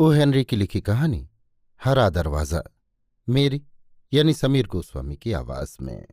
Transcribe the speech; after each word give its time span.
O 0.00 0.10
Henry 0.10 0.44
की 0.44 0.56
लिखी 0.56 0.80
कहानी, 0.80 1.28
हरा 1.84 2.10
दरवाज़ा, 2.10 2.62
मेरी, 3.28 3.62
यानी 4.12 4.32
समीर 4.32 4.66
गोस्वामी 4.66 5.16
की 5.16 5.32
आवाज़ 5.32 5.76
में। 5.82 6.06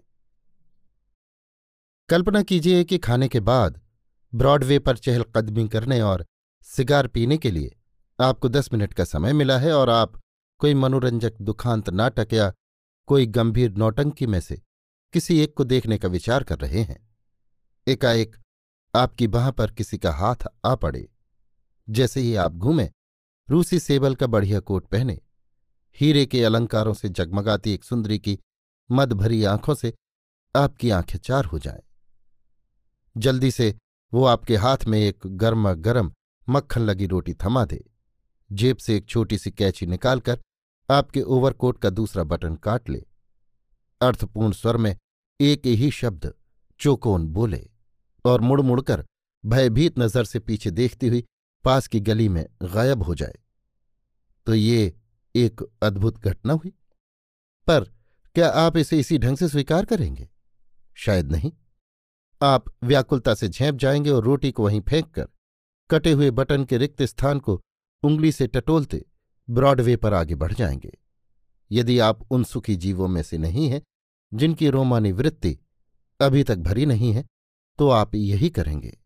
कल्पना 2.10 2.42
कीजिए 2.44 2.84
कि 2.84 2.98
खाने 2.98 3.28
के 3.28 3.40
बाद 3.40 3.82
ब्रॉडवे 4.36 4.80
पर 4.80 4.98
चहलकदमी 4.98 5.70
करने 5.70 6.02
और 6.02 6.26
सिगार 6.64 7.08
पीने 7.08 7.38
के 7.38 7.52
लिए 7.52 7.76
आपको 8.20 8.50
दस 8.50 8.74
मिनट 8.74 8.94
का 8.94 9.04
समय 9.04 9.34
मिला 9.34 9.58
है 9.58 9.74
और 9.74 9.90
आप 9.90 10.22
कोई 10.60 10.74
मनोरंजक 10.74 11.34
दुखांत 11.42 11.90
नाटक 11.90 12.28
या 12.34 12.54
कोई 13.08 13.26
गंभीर 13.26 13.72
नौटंकी 13.72 14.28
में 14.28 14.40
से 14.40 14.62
किसी 15.14 15.40
एक 15.40 15.54
को 15.54 15.64
देखने 15.64 15.98
का 15.98 16.08
विचार 16.08 16.44
कर 16.44 16.60
रहे 16.60 16.82
हैं। 16.82 17.10
एकाएक 17.88 18.36
आपकी 18.96 19.28
बाह 19.28 19.52
पर 19.52 19.72
किसी 19.72 19.98
का 19.98 20.12
हाथ 20.12 20.36
आ 20.66 20.76
पड़े। 20.76 21.12
जैसे 21.90 22.22
ही 22.22 22.36
आप 22.36 22.54
घूमें 22.54 22.92
रूसी 23.50 23.80
सेबल 23.80 24.16
का 24.16 24.28
बढ़िया 24.28 24.60
कोट 24.60 24.86
पहने, 24.88 25.20
हीरे 25.98 26.26
के 26.26 26.44
अलंकारों 26.44 26.94
से 26.94 27.10
जगमगाती 27.10 27.74
एक 27.74 27.84
सुंदरी 27.84 28.18
की 28.20 28.38
मद 28.90 29.14
भरी 29.14 29.44
आँखों 29.44 29.76
से 29.76 29.94
आपकी 30.56 30.90
आँखें 30.90 31.18
चार 31.20 31.46
हो 31.46 31.60
जाएँ। 31.60 31.82
जल्दी 33.18 33.52
से 33.52 33.76
वो 34.14 34.26
आपके 34.26 34.56
हाथ 34.56 34.86
में 34.88 35.00
एक 35.00 35.20
गर्मा 35.26 35.74
गर्म 35.74 36.12
मक्खन 36.48 36.82
लगी 36.82 37.06
रोटी 37.06 37.34
थमा 37.34 37.66
दे 37.66 37.84
जेब 38.52 38.78
से 38.78 38.96
एक 38.98 39.06
छोटी 39.06 39.38
सी 39.38 39.52
कैची 39.52 39.86
निकालकर 39.86 40.40
आपके 40.90 41.22
ओवरकोट 41.22 41.78
का 41.78 41.90
दूसरा 41.90 42.24
बटन 42.24 42.56
काट 42.56 42.90
ले 42.90 43.04
अर्थपूर्ण 44.02 44.52
स्वर 44.52 44.78
में 44.78 44.96
एक 45.40 45.66
ही 45.66 45.92
शब्द, 45.92 46.34
चोकोन 46.80 47.28
बोले 47.28 47.70
और 48.26 48.42
मुड़ 48.42 48.62
मुड़कर 48.62 49.06
भयभीत 49.46 50.00
नज़र 50.00 50.26
से 50.26 50.40
पीछे 50.40 50.72
देखती 50.72 51.08
हुई 51.08 51.24
पास 51.66 51.88
की 51.88 52.00
गली 52.00 52.30
में 52.30 52.46
गायब 52.64 53.04
हो 53.04 53.16
जाए। 53.16 53.36
तो 54.46 54.54
ये 54.54 54.94
एक 55.36 55.62
अद्भुत 55.84 56.18
घटना 56.18 56.54
हुई। 56.54 56.74
पर 57.68 57.84
क्या 58.36 58.50
आप 58.50 58.78
इसे 58.78 59.00
इसी 59.00 59.18
ढंग 59.18 59.38
से 59.38 59.50
स्वीकार 59.50 59.86
करेंगे? 59.86 60.30
शायद 60.94 61.32
नहीं। 61.32 61.52
आप 62.42 62.66
व्याकुलता 62.84 63.34
से 63.34 63.48
झेप 63.48 63.76
जाएँगे 63.76 64.10
और 64.10 64.24
रोटी 64.24 64.52
को 64.52 64.64
वहीं 64.64 64.82
फेंक 64.82 65.12
कर 65.12 65.28
कटे 65.92 66.12
हुए 66.12 66.32
बटन 66.32 66.66
के 66.66 66.78
रिक्त 66.78 67.02
स्थान 67.04 67.40
को 67.40 67.62
उंगली 68.04 68.32
से 68.32 68.48
टटोलते 68.48 69.06
ब्रॉडवे 69.50 69.96
पर 69.96 70.14
आगे 70.14 70.36
बढ़ 70.36 70.54
जाएँगे। 70.54 70.98
यदि 71.72 72.00
आप 72.00 72.32
उन 72.32 72.44
सुखी 72.44 72.76
जीवों 72.76 73.08
में 73.08 73.24
से 73.24 73.38
नहीं 73.38 73.70
हैं, 73.70 73.82
जिनकी 74.34 74.70
रोमानी 74.70 75.12
वृत्ति 75.12 75.60
अभी 76.22 76.44
तक 76.44 76.56
भरी 76.56 76.86
नहीं 76.86 77.14
है 77.14 77.26
तो 77.78 77.90
आप 77.90 78.16
यही 78.16 78.50
करेंगे। 78.50 78.98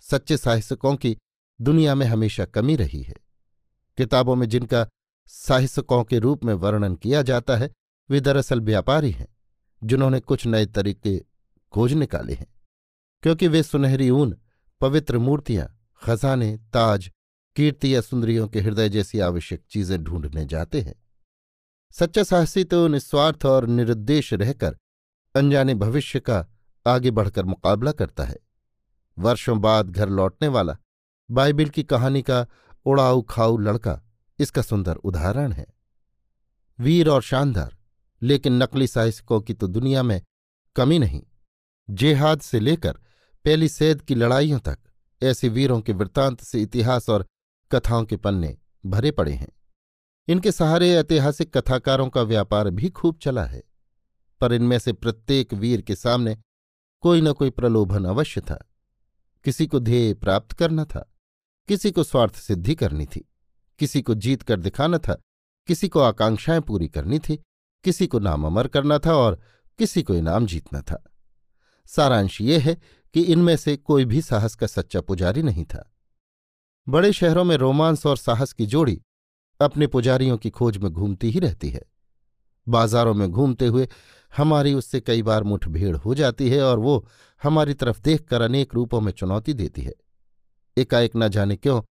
सच्चे 0.00 0.36
साहित्यकों 0.36 0.96
की 0.96 1.16
दुनिया 1.60 1.94
में 1.94 2.06
हमेशा 2.06 2.44
कमी 2.44 2.76
रही 2.76 3.02
है। 3.02 3.14
किताबों 3.98 4.36
में 4.36 4.48
जिनका 4.48 4.86
साहित्यकों 5.26 6.02
के 6.04 6.18
रूप 6.18 6.44
में 6.44 6.52
वर्णन 6.54 6.94
किया 6.94 7.22
जाता 7.22 7.56
है, 7.56 7.70
वे 8.10 8.20
दरअसल 8.20 8.60
व्यापारी 8.60 9.10
हैं, 9.10 9.26
जिन्होंने 9.82 10.20
कुछ 10.20 10.46
नए 10.46 10.66
तरीके 10.66 11.18
खोज 11.72 11.92
निकाले 11.92 12.34
हैं, 12.34 12.46
क्योंकि 13.22 13.48
वे 13.48 13.62
सुनहरी 13.62 14.10
ऊन, 14.10 14.36
पवित्र 14.80 15.18
मूर्तियाँ, 15.18 15.68
खजाने, 16.02 16.56
ताज, 16.56 17.10
कीर्ति 17.56 17.94
या 17.94 18.00
सुंदरियों 18.00 18.48
के 18.48 18.60
हृदय 18.60 18.88
जैसी 18.88 19.20
आवश्यक 19.20 19.62
चीज़ें 19.70 20.02
ढूँढने 20.04 20.44
जाते 20.44 20.80
हैं। 20.80 20.94
सच्चा 21.94 22.22
साहसी 22.22 22.64
तो 22.64 22.86
निस्वार्थ 22.88 23.44
और 23.46 23.66
निरुद्देश 23.66 24.32
रहकर 24.34 24.76
अनजाने 25.34 25.74
भविष्य 25.74 26.20
का 26.20 26.46
आगे 26.86 27.10
बढ़कर 27.10 27.44
मुकाबला 27.44 27.92
करता 27.92 28.24
है। 28.24 28.36
वर्षों 29.16 29.60
बाद 29.60 29.90
घर 29.90 30.08
लौटने 30.08 30.48
वाला 30.48 30.76
बाइबिल 31.30 31.68
की 31.68 31.82
कहानी 31.82 32.22
का 32.22 32.46
उड़ाऊ 32.86 33.22
खाऊ 33.22 33.56
लड़का 33.58 34.00
इसका 34.38 34.62
सुंदर 34.62 34.94
उदाहरण 34.94 35.52
है। 35.52 35.66
वीर 36.78 37.08
और 37.08 37.22
शानदार, 37.22 37.76
लेकिन 38.22 38.62
नकली 38.62 38.86
साहित्यकों 38.86 39.40
की 39.40 39.54
तो 39.54 39.66
दुनिया 39.66 40.02
में 40.02 40.20
कमी 40.76 40.98
नहीं। 40.98 41.22
जेहाद 41.88 42.40
से 42.40 42.60
लेकर 42.60 42.92
पहली 43.44 43.68
सैद 43.68 44.00
की 44.00 44.14
लड़ाइयों 44.14 44.58
तक 44.58 44.78
ऐसे 45.22 45.48
वीरों 45.48 45.80
के 45.80 45.92
वृत्तांत 45.92 46.40
से 46.40 46.62
इतिहास 46.62 47.08
और 47.08 47.26
कथाओं 47.70 48.04
के 48.04 48.16
पन्ने 48.16 48.56
भरे 48.86 49.10
पड़े 49.10 49.32
हैं। 49.32 49.48
इनके 50.28 50.52
सहारे 50.52 50.90
ऐतिहासिक 50.92 51.56
कथाकारों 51.56 52.08
का 52.08 52.22
व्यापार 52.22 52.70
भी 52.70 52.90
खूब 52.90 53.18
चला 53.18 53.44
है, 53.44 53.62
पर 54.40 54.52
इनमें 54.52 54.78
से 54.78 54.92
प्रत्येक 54.92 55.54
वीर 55.54 55.82
के 55.82 55.96
सामने 55.96 56.36
कोई 57.02 57.20
न 57.20 57.32
कोई 57.32 57.50
प्रलोभन 57.50 58.04
अवश्य 58.04 58.40
था। 58.40 58.58
किसी 59.44 59.66
को 59.66 59.80
ध्येय 59.80 60.14
प्राप्त 60.14 60.52
करना 60.52 60.84
था। 60.84 61.10
किसी 61.68 61.90
को 61.90 62.02
स्वार्थ 62.02 62.36
सिद्धि 62.36 62.74
करनी 62.74 63.06
थी, 63.06 63.28
किसी 63.78 64.02
को 64.02 64.14
जीत 64.14 64.42
कर 64.42 64.60
दिखाना 64.60 64.98
था, 64.98 65.20
किसी 65.66 65.88
को 65.88 66.00
आकांक्षाएँ 66.00 66.60
पूरी 66.60 66.88
करनी 66.88 67.18
थी, 67.18 67.44
किसी 67.84 68.06
को 68.06 68.18
नाम 68.18 68.46
अमर 68.46 68.68
करना 68.68 68.98
था 68.98 69.14
और 69.14 69.40
किसी 69.78 70.02
को 70.02 70.14
इनाम 70.14 70.46
जीतना 70.46 70.80
था। 70.80 71.04
सारांश 71.86 72.40
ये 72.40 72.58
है 72.58 72.80
कि 73.14 73.22
इनमें 73.22 73.56
से 73.56 73.76
कोई 73.76 74.04
भी 74.04 74.22
साहस 74.22 74.54
का 74.54 74.66
सच्चा 74.66 75.00
पुजारी 75.00 75.42
नहीं 75.42 75.64
था। 75.64 75.92
बड़े 76.88 77.12
शहरों 77.12 77.44
में 77.44 77.56
रोमांस 77.56 78.06
और 78.06 78.16
साहस 78.16 78.52
की 78.52 78.66
जोड़ी 78.66 79.02
अपने 79.60 79.86
पुजारियों 79.86 80.38
की 80.38 80.50
खोज 80.50 80.78
में 80.78 80.92
घूमती 80.92 81.30
ही 81.30 81.40
रहती 81.40 81.70
है। 81.70 81.82
बाजारों 82.68 83.14
में 83.14 83.28
घूमते 83.28 83.66
हुए 83.66 83.88
हमारी 84.36 84.74
उससे 84.74 85.00
कई 85.00 85.22
बार 85.22 85.44
मुठभेड़ 85.44 85.96
हो 85.96 86.14
जाती 86.14 86.50
है 86.50 86.62
और 86.62 86.78
वो 86.78 87.08
हमारी 87.42 87.74
तरफ़ 87.74 88.00
देखकर 88.00 88.40
अनेक 88.42 88.74
रूपों 88.74 89.00
में 89.00 89.12
चुनौती 89.12 89.54
देती 89.54 89.82
है। 89.82 89.92
एकाएक 90.76 91.12
न 91.16 91.28
जाने 91.28 91.56
क्यों, 91.56 91.82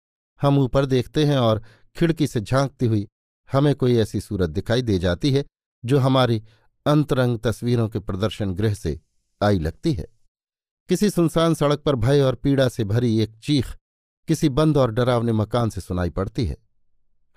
हम 0.40 0.58
ऊपर 0.58 0.86
देखते 0.86 1.24
हैं 1.24 1.38
और 1.38 1.62
खिड़की 1.96 2.26
से 2.26 2.40
झांकती 2.40 2.86
हुई 2.86 3.06
हमें 3.48 3.74
कोई 3.74 3.96
ऐसी 3.96 4.20
सूरत 4.20 4.50
दिखाई 4.50 4.82
दे 4.82 4.98
जाती 4.98 5.30
है, 5.32 5.44
जो 5.84 5.98
हमारी 5.98 6.42
अंतरंग 6.86 7.38
तस्वीरों 7.38 7.88
के 7.88 7.98
प्रदर्शन 7.98 8.54
गृह 8.54 8.74
से 8.74 9.00
आई 9.40 9.58
लगती 9.58 9.92
है। 9.92 10.06
किसी 10.88 11.10
सुनसान 11.10 11.54
सड़क 11.54 11.80
पर 11.80 11.94
भय 11.94 12.20
और 12.20 12.34
पीड़ा 12.34 12.68
से 12.68 12.84
भरी 12.84 13.18
एक 13.20 13.38
चीख 13.38 13.66
किसी 14.28 14.48
बंद 14.48 14.76
और 14.76 14.90
डरावने 14.90 15.32
मकान 15.32 15.70
से 15.70 15.80
सुनाई 15.80 16.10
पड़ती 16.10 16.46
है। 16.46 16.56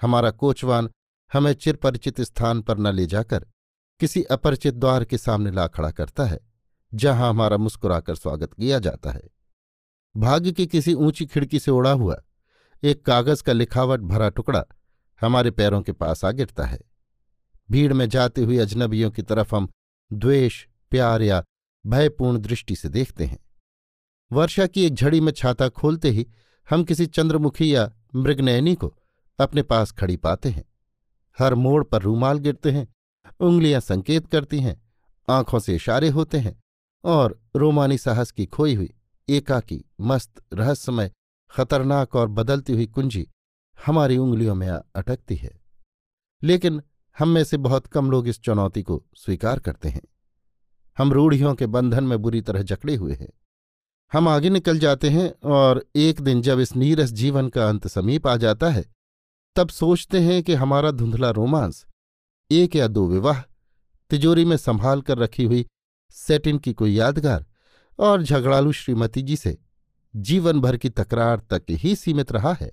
हमारा 0.02 0.32
कोचवान 0.32 0.90
हमें 1.32 1.54
चिरपरिचित 1.54 2.22
स्थान 2.22 2.62
पर 2.62 2.78
न 2.78 2.94
ले 2.96 3.06
जाकर 3.06 3.46
किसी 4.00 4.24
अपरिचित 4.24 4.74
द्वार 4.74 5.06
के 5.06 5.18
सामने 5.18 5.52
ला 5.52 5.68
खड़ा 5.68 5.92
करता 5.92 6.26
है, 6.26 6.40
जहाँ 6.94 7.30
हमारा 7.30 7.58
मुस्कुराकर 7.58 8.16
स्वागत 8.16 8.54
किया 8.54 8.80
जाता 8.80 9.12
है। 9.12 9.22
भाग्य 10.18 10.52
की 10.52 10.68
किसी 10.68 10.94
ऊँची 10.94 11.26
खिड़की 11.26 11.60
से 11.60 11.72
उड़ा 11.72 11.92
हुआ, 11.92 12.16
एक 12.84 13.06
कागज़ 13.06 13.44
का 13.44 13.54
लिखावट 13.54 14.00
भरा 14.00 14.30
टुकड़ा 14.30 14.64
हमारे 15.22 15.52
पैरों 15.52 15.82
के 15.82 15.92
पास 15.92 16.26
आ 16.26 16.32
गिरता 16.32 16.66
है। 16.66 16.80
भीड़ 17.72 17.94
में 17.94 18.10
जाते 18.10 18.44
हुए 18.44 18.58
अजनबियों 18.58 19.12
की 19.12 19.22
तरफ़ 19.22 19.56
हम 19.56 19.70
द्वेष, 20.14 20.68
प्यार 20.92 21.22
या 21.22 21.44
भयपूर्ण 21.88 22.38
दृष्टि 22.38 22.76
से 22.76 22.90
देखते 22.90 23.26
हैं। 23.26 23.38
वर्षा 24.32 24.68
की 24.68 24.86
एक 24.86 24.94
झड़ी 24.94 25.22
में 25.22 25.32
छाता 25.32 25.70
खोलते 25.70 26.10
ही 26.10 26.28
हम 26.70 26.84
किसी 26.84 27.06
चंद्रमुखी 27.06 27.76
या 27.76 27.92
मृगनयनी 28.16 28.76
को 28.76 28.94
अपने 29.40 29.62
पास 29.62 29.92
खड़ी 29.92 30.18
पाते 30.18 30.50
हैं। 30.50 30.64
हर 31.40 31.56
मोड़ 31.56 31.84
पर 31.84 32.02
रूमाल 32.02 32.38
गिरते 32.38 32.72
हैं, 32.72 32.88
उंगलियाँ 33.40 33.82
संकेत 33.82 34.28
करती 34.28 34.60
हैं, 34.60 34.82
आँखों 35.30 35.60
से 35.60 35.76
इशारे 35.76 36.10
होते 36.10 36.38
हैं 36.38 36.64
और 37.04 37.42
रोमानी 37.56 37.98
साहस 37.98 38.32
की 38.32 38.46
खोई 38.46 38.76
हुई 38.76 38.94
एकाकी, 39.30 39.86
मस्त, 40.02 40.44
रहस्यमय, 40.54 41.12
खतरनाक 41.52 42.16
और 42.16 42.28
बदलती 42.28 42.74
हुई 42.74 42.86
कुंजी 42.86 43.28
हमारी 43.86 44.18
उंगलियों 44.18 44.56
में 44.56 44.68
अटकती 44.96 45.36
है। 45.36 45.62
लेकिन 46.44 46.82
हम 47.20 47.30
में 47.30 47.44
से 47.44 47.58
बहुत 47.58 47.88
कम 47.88 48.12
लोग 48.12 48.28
इस 48.28 48.40
चुनौती 48.40 48.84
को 48.84 49.06
स्वीकार 49.16 49.60
करते 49.60 49.90
हैं। 49.90 50.02
हम 50.98 51.14
रूढ़ियों 51.14 51.56
के 51.56 51.66
बंधन 51.66 52.04
में 52.04 52.22
बुरी 52.22 52.42
तरह 52.42 52.62
जकड़े 52.62 52.96
हुए 52.96 53.14
हैं। 53.14 53.30
हम 54.14 54.28
आगे 54.28 54.50
निकल 54.50 54.80
जाते 54.80 55.10
हैं 55.10 55.50
और 55.50 55.86
एक 55.96 56.22
दिन 56.22 56.42
जब 56.42 56.60
इस 56.60 56.76
नीरस 56.76 57.12
जीवन 57.12 57.50
का 57.50 57.70
अंत 57.70 57.88
समीप 57.88 58.28
आ 58.28 58.38
जाता 58.38 58.70
है, 58.70 58.86
तब 59.56 59.70
सोचते 59.70 60.20
हैं 60.20 60.44
कि 60.44 60.54
हमारा 60.54 60.92
धुंधला 60.92 61.30
रोमांस, 61.30 61.86
एक 62.52 62.76
या 62.76 62.88
दो 62.88 63.08
विवाह, 63.08 63.42
तिजोरी 64.10 64.46
में 64.46 64.58
संभाल 64.58 65.02
कर 65.02 65.18
रखी 65.18 65.44
हुई 65.44 65.68
सेटिन 66.12 66.58
की 66.58 66.74
कोई 66.74 66.94
यादगार 66.94 67.47
और 68.00 68.24
झगड़ालू 68.24 68.72
श्रीमती 68.72 69.22
जी 69.22 69.36
से 69.36 69.58
जीवन 70.16 70.62
भर 70.62 70.78
की 70.78 70.90
तकरार 70.90 71.40
तक 71.40 71.64
ही 71.70 71.96
सीमित 71.96 72.32
रहा 72.32 72.54
है। 72.54 72.72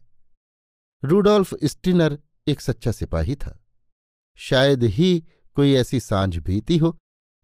रूडोल्फ 1.05 1.55
स्टिनर 1.65 2.19
एक 2.47 2.61
सच्चा 2.61 2.93
सिपाही 2.93 3.37
था। 3.37 3.65
शायद 4.37 4.85
ही 4.85 5.25
कोई 5.55 5.75
ऐसी 5.75 6.01
साँझ 6.01 6.39
बीती 6.39 6.77
हो 6.77 6.97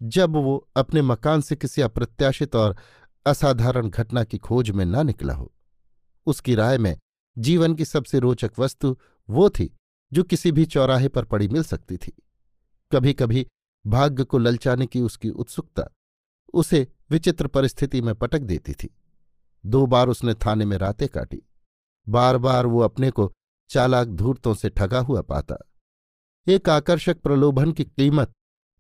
जब 0.03 0.31
वो 0.31 0.69
अपने 0.77 1.03
मकान 1.03 1.41
से 1.41 1.56
किसी 1.56 1.82
अप्रत्याशित 1.82 2.56
और 2.56 2.77
असाधारण 3.27 3.88
घटना 3.88 4.25
की 4.25 4.38
खोज 4.38 4.71
में 4.71 4.85
न 4.85 5.06
निकला 5.06 5.35
हो। 5.35 5.55
उसकी 6.26 6.55
राय 6.55 6.79
में 6.79 6.99
जीवन 7.38 7.75
की 7.75 7.85
सबसे 7.85 8.19
रोचक 8.19 8.50
वस्तु 8.59 8.97
वो 9.31 9.50
थी 9.50 9.76
जो 10.12 10.23
किसी 10.23 10.53
भी 10.53 10.65
चौराहे 10.65 11.09
पर 11.09 11.25
पड़ी 11.25 11.49
मिल 11.49 11.62
सकती 11.62 11.97
थी। 11.97 12.12
कभी 12.93 13.12
कभी 13.12 13.47
भाग्य 13.87 14.25
को 14.25 14.38
ललचाने 14.38 14.87
की 14.87 15.00
उसकी 15.00 15.31
उत्सुकता 15.31 15.91
उसे 16.55 16.88
विचित्र 17.11 17.47
परिस्थिति 17.47 18.02
में 18.02 18.14
पटक 18.14 18.38
देती 18.38 18.73
थी। 18.73 18.94
दो 19.67 19.87
बार 19.87 20.08
उसने 20.08 20.35
थाने 20.35 20.64
में 20.64 20.79
रातें 20.79 21.08
काटी। 21.08 21.43
बार 22.08 22.38
बार 22.38 22.67
वो 22.67 22.81
अपने 22.81 23.11
को 23.11 23.32
चालाक 23.69 24.08
धूर्तों 24.08 24.55
से 24.55 24.70
ठगा 24.70 25.00
हुआ 25.00 25.23
पाता। 25.23 25.56
एक 26.47 26.69
आकर्षक 26.69 27.20
प्रलोभन 27.20 27.73
की 27.73 27.85
कीमत 27.85 28.32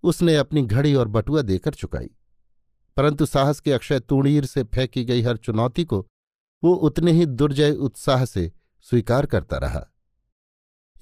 उसने 0.02 0.36
अपनी 0.36 0.62
घड़ी 0.62 0.94
और 0.94 1.08
बटुआ 1.08 1.42
देकर 1.42 1.74
चुकाई। 1.74 2.10
परंतु 2.96 3.26
साहस 3.26 3.60
के 3.60 3.72
अक्षय 3.72 4.00
तूणीर 4.00 4.44
से 4.44 4.64
फेंकी 4.64 5.04
गई 5.04 5.22
हर 5.22 5.36
चुनौती 5.36 5.84
को 5.84 6.06
वो 6.64 6.74
उतने 6.74 7.12
ही 7.12 7.26
दुर्जय 7.26 7.70
उत्साह 7.70 8.24
से 8.24 8.52
स्वीकार 8.82 9.26
करता 9.26 9.56
रहा। 9.56 9.86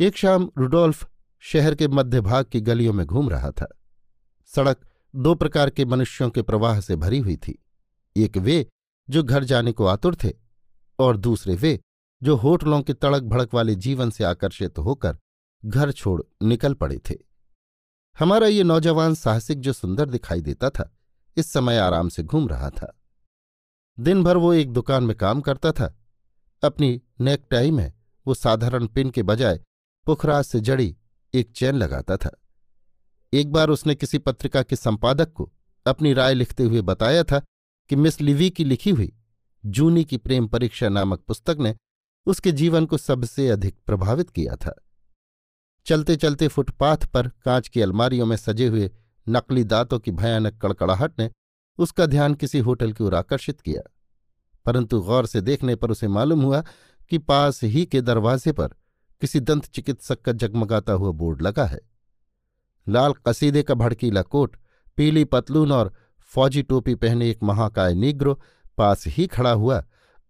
एक 0.01 0.17
शाम 0.17 0.51
रुडोल्फ 0.59 1.11
शहर 1.41 1.75
के 1.75 1.89
मध्य 1.89 2.21
भाग 2.21 2.45
की 2.45 2.61
गलियों 2.61 2.93
में 2.93 3.07
घूम 3.07 3.31
रहा 3.31 3.51
था। 3.51 3.79
सड़क 4.47 4.81
दो 5.17 5.35
प्रकार 5.35 5.71
के 5.71 5.85
मनुष्यों 5.85 6.31
के 6.31 6.43
प्रवाह 6.43 6.81
से 6.81 6.97
भरी 6.97 7.19
हुई 7.19 7.37
थी। 7.37 7.65
एक 8.17 8.37
वे, 8.37 8.69
जो 9.11 9.23
घर 9.23 9.45
जाने 9.45 9.73
को 9.73 9.87
आतुर 9.87 10.17
थे, 10.25 10.33
और 10.99 11.17
दूसरे 11.17 11.55
वे, 11.55 11.81
जो 12.23 12.37
होटलों 12.37 12.83
के 12.83 12.95
तड़क 12.95 13.23
भड़क 13.23 13.55
वाले 13.55 13.75
जीवन 13.75 14.11
से 14.11 14.25
आकर्षित 14.25 14.79
होकर 14.79 15.19
घर 15.65 15.93
छोड़ 15.93 16.23
निकल 16.43 16.75
पड़े 16.75 16.99
थे। 16.99 17.15
हमारा 18.19 18.47
ये 18.47 18.63
नौजवान 18.63 19.15
साहसिक 19.15 19.61
जो 19.61 19.73
सुंदर 19.73 20.11
दिखाई 20.11 20.41
देता 20.41 20.71
था, 20.71 20.97
इस 21.37 21.53
समय 21.53 21.79
आराम 21.79 22.09
से 22.09 22.23
घूम 22.23 22.49
रहा 22.49 22.71
था। 22.71 23.01
दिन 24.01 24.25
भर 24.25 24.37
वो 24.37 24.53
एक 24.53 24.73
दुकान 24.73 25.05
में 25.05 25.17
काम 25.17 25.41
करता 25.41 25.73
था। 25.73 25.99
अपनी 26.65 27.03
नेकटाई 27.21 27.71
में 27.71 27.93
वो 28.27 28.35
साधारण 28.35 28.87
पिन 28.87 29.11
के 29.11 29.23
बजाय 29.23 29.61
पुखराज 30.07 30.45
से 30.45 30.61
जड़ी 30.61 30.97
एक 31.35 31.53
चैन 31.53 31.75
लगाता 31.75 32.17
था। 32.17 32.37
एक 33.33 33.53
बार 33.53 33.71
उसने 33.71 33.95
किसी 33.95 34.19
पत्रिका 34.19 34.63
के 34.63 34.77
संपादक 34.77 35.33
को 35.33 35.51
अपनी 35.87 36.13
राय 36.13 36.35
लिखते 36.35 36.63
हुए 36.63 36.81
बताया 36.81 37.25
था 37.25 37.39
कि 37.91 37.97
मिस 37.97 38.21
लिवी 38.21 38.51
की 38.51 38.65
लिखी 38.65 38.91
हुई 38.91 39.13
जूनी 39.65 40.05
की 40.05 40.17
प्रेम 40.17 40.47
परीक्षा 40.47 40.89
नामक 40.89 41.21
पुस्तक 41.21 41.57
ने 41.61 41.75
उसके 42.27 42.53
जीवन 42.53 42.87
को 42.87 42.97
सबसे 42.97 43.49
अधिक 43.49 43.77
प्रभावित 43.87 44.31
किया 44.31 44.57
था। 44.57 44.75
चलते 45.87 46.17
चलते 46.17 46.49
फुटपाथ 46.49 47.07
पर 47.07 47.29
कांच 47.29 47.69
की 47.69 47.81
अलमारियों 47.81 48.27
में 48.27 48.37
सजे 48.37 48.67
हुए 48.67 48.91
नकली 49.27 49.65
दांतों 49.65 49.99
की 49.99 50.11
भयानक 50.11 50.59
कड़कड़ाहट 50.63 51.21
ने 51.21 51.31
उसका 51.79 52.07
ध्यान 52.07 52.35
किसी 52.35 52.59
होटल 52.59 52.93
की 52.93 53.05
ओर 53.05 53.15
आकर्षित 53.15 53.61
किया, 53.61 53.83
परंतु 54.67 55.01
गौर 55.01 55.27
से 55.27 55.41
देखने 55.41 55.77
पर 55.77 55.91
उसे 55.91 56.09
मालूम 56.09 56.43
हुआ 56.43 56.63
कि 57.11 57.19
पास 57.19 57.63
ही 57.65 57.85
के 57.87 58.01
दरवाजे 58.01 58.53
पर 58.53 58.75
किसी 59.21 59.41
दंत 59.41 59.67
चिकित्सक 59.67 60.21
का 60.21 60.33
जगमगाता 60.33 60.93
हुआ 60.93 61.11
बोर्ड 61.11 61.43
लगा 61.43 61.65
है। 61.65 61.81
लाल 62.89 63.13
कसीदे 63.27 63.63
का 63.63 63.75
भड़कीला 63.75 64.23
कोट 64.23 64.57
पीली 64.97 65.25
पतलून 65.25 65.73
और 65.73 65.93
फौजी 66.35 66.63
टोपी 66.63 66.95
पहने 66.95 67.31
एक 67.31 67.43
महाकाय 67.43 67.95
निग्रो 67.95 68.41
पास 68.77 69.07
ही 69.07 69.27
खड़ा 69.27 69.51
हुआ 69.51 69.85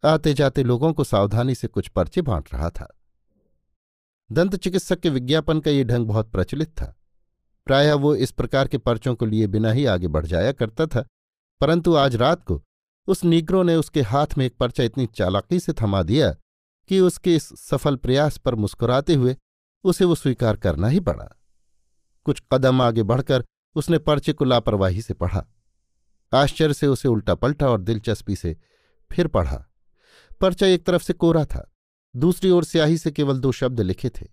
आते 0.05 0.35
जाते 0.35 0.63
लोगों 0.63 0.93
को 0.93 1.05
सावधानी 1.05 1.55
से 1.55 1.69
कुछ 1.69 1.89
पर्चे 1.89 2.23
बांट 2.23 2.49
रहा 2.55 2.71
था। 2.71 2.89
दंत 4.31 4.57
चिकित्सक 4.57 5.01
के 5.01 5.11
विज्ञापन 5.11 5.61
का 5.61 5.71
ये 5.71 5.85
ढंग 5.85 6.07
बहुत 6.07 6.31
प्रचलित 6.31 6.69
था। 6.69 6.95
प्रायः 7.67 7.95
वो 7.95 8.15
इस 8.15 8.31
प्रकार 8.31 8.69
के 8.69 8.79
पर्चों 8.79 9.15
को 9.15 9.27
लिए 9.27 9.47
बिना 9.47 9.73
ही 9.73 9.85
आगे 9.85 10.09
बढ़ 10.09 10.27
जाया 10.27 10.53
करता 10.53 10.87
था, 10.87 11.05
परंतु 11.61 11.95
आज 11.95 12.17
रात 12.17 12.45
को 12.45 12.63
उस 13.09 13.25
निग्रो 13.25 13.63
ने 13.63 13.75
उसके 13.77 14.03
हाथ 14.03 14.39
में 14.39 14.45
एक 14.47 14.57
पर्चा 14.57 14.85
इतनी 14.85 15.07
चालाकी 15.07 15.61
से 15.61 15.73
थमा 15.73 16.03
दिया 16.03 16.31
कि 16.91 17.01
उसके 17.01 17.35
इस 17.37 17.49
सफल 17.61 17.97
प्रयास 17.97 18.39
पर 18.39 18.55
मुस्कुराते 18.55 19.15
हुए 19.15 19.37
उसे 19.85 20.05
वो 20.05 20.15
स्वीकार 20.15 20.57
करना 20.57 20.89
ही 20.89 21.01
पड़ा। 21.01 21.29
कुछ 22.29 22.43
कदम 22.53 22.83
आगे 22.83 23.03
बढ़कर 23.03 23.45
उसने 23.77 23.99
पर्चे 23.99 24.33
को 24.33 24.45
लापरवाही 24.45 25.03
से 25.03 25.15
पढ़ा। 25.15 25.45
आश्चर्य 26.33 26.75
से 26.75 26.87
उसे 26.87 27.09
उल्टा 27.09 27.35
पलटा 27.35 27.69
और 27.69 27.81
दिलचस्पी 27.81 28.37
से 28.37 28.57
फिर 29.11 29.27
पढ़ा। 29.27 29.65
पर्चा 30.41 30.67
एक 30.67 30.85
तरफ़ 30.87 31.03
से 31.03 31.13
कोरा 31.13 31.45
था, 31.45 31.71
दूसरी 32.15 32.51
ओर 32.51 32.65
स्याही 32.65 32.99
से 32.99 33.11
केवल 33.11 33.39
दो 33.39 33.53
शब्द 33.53 33.81
लिखे 33.81 34.11
थे, 34.11 34.27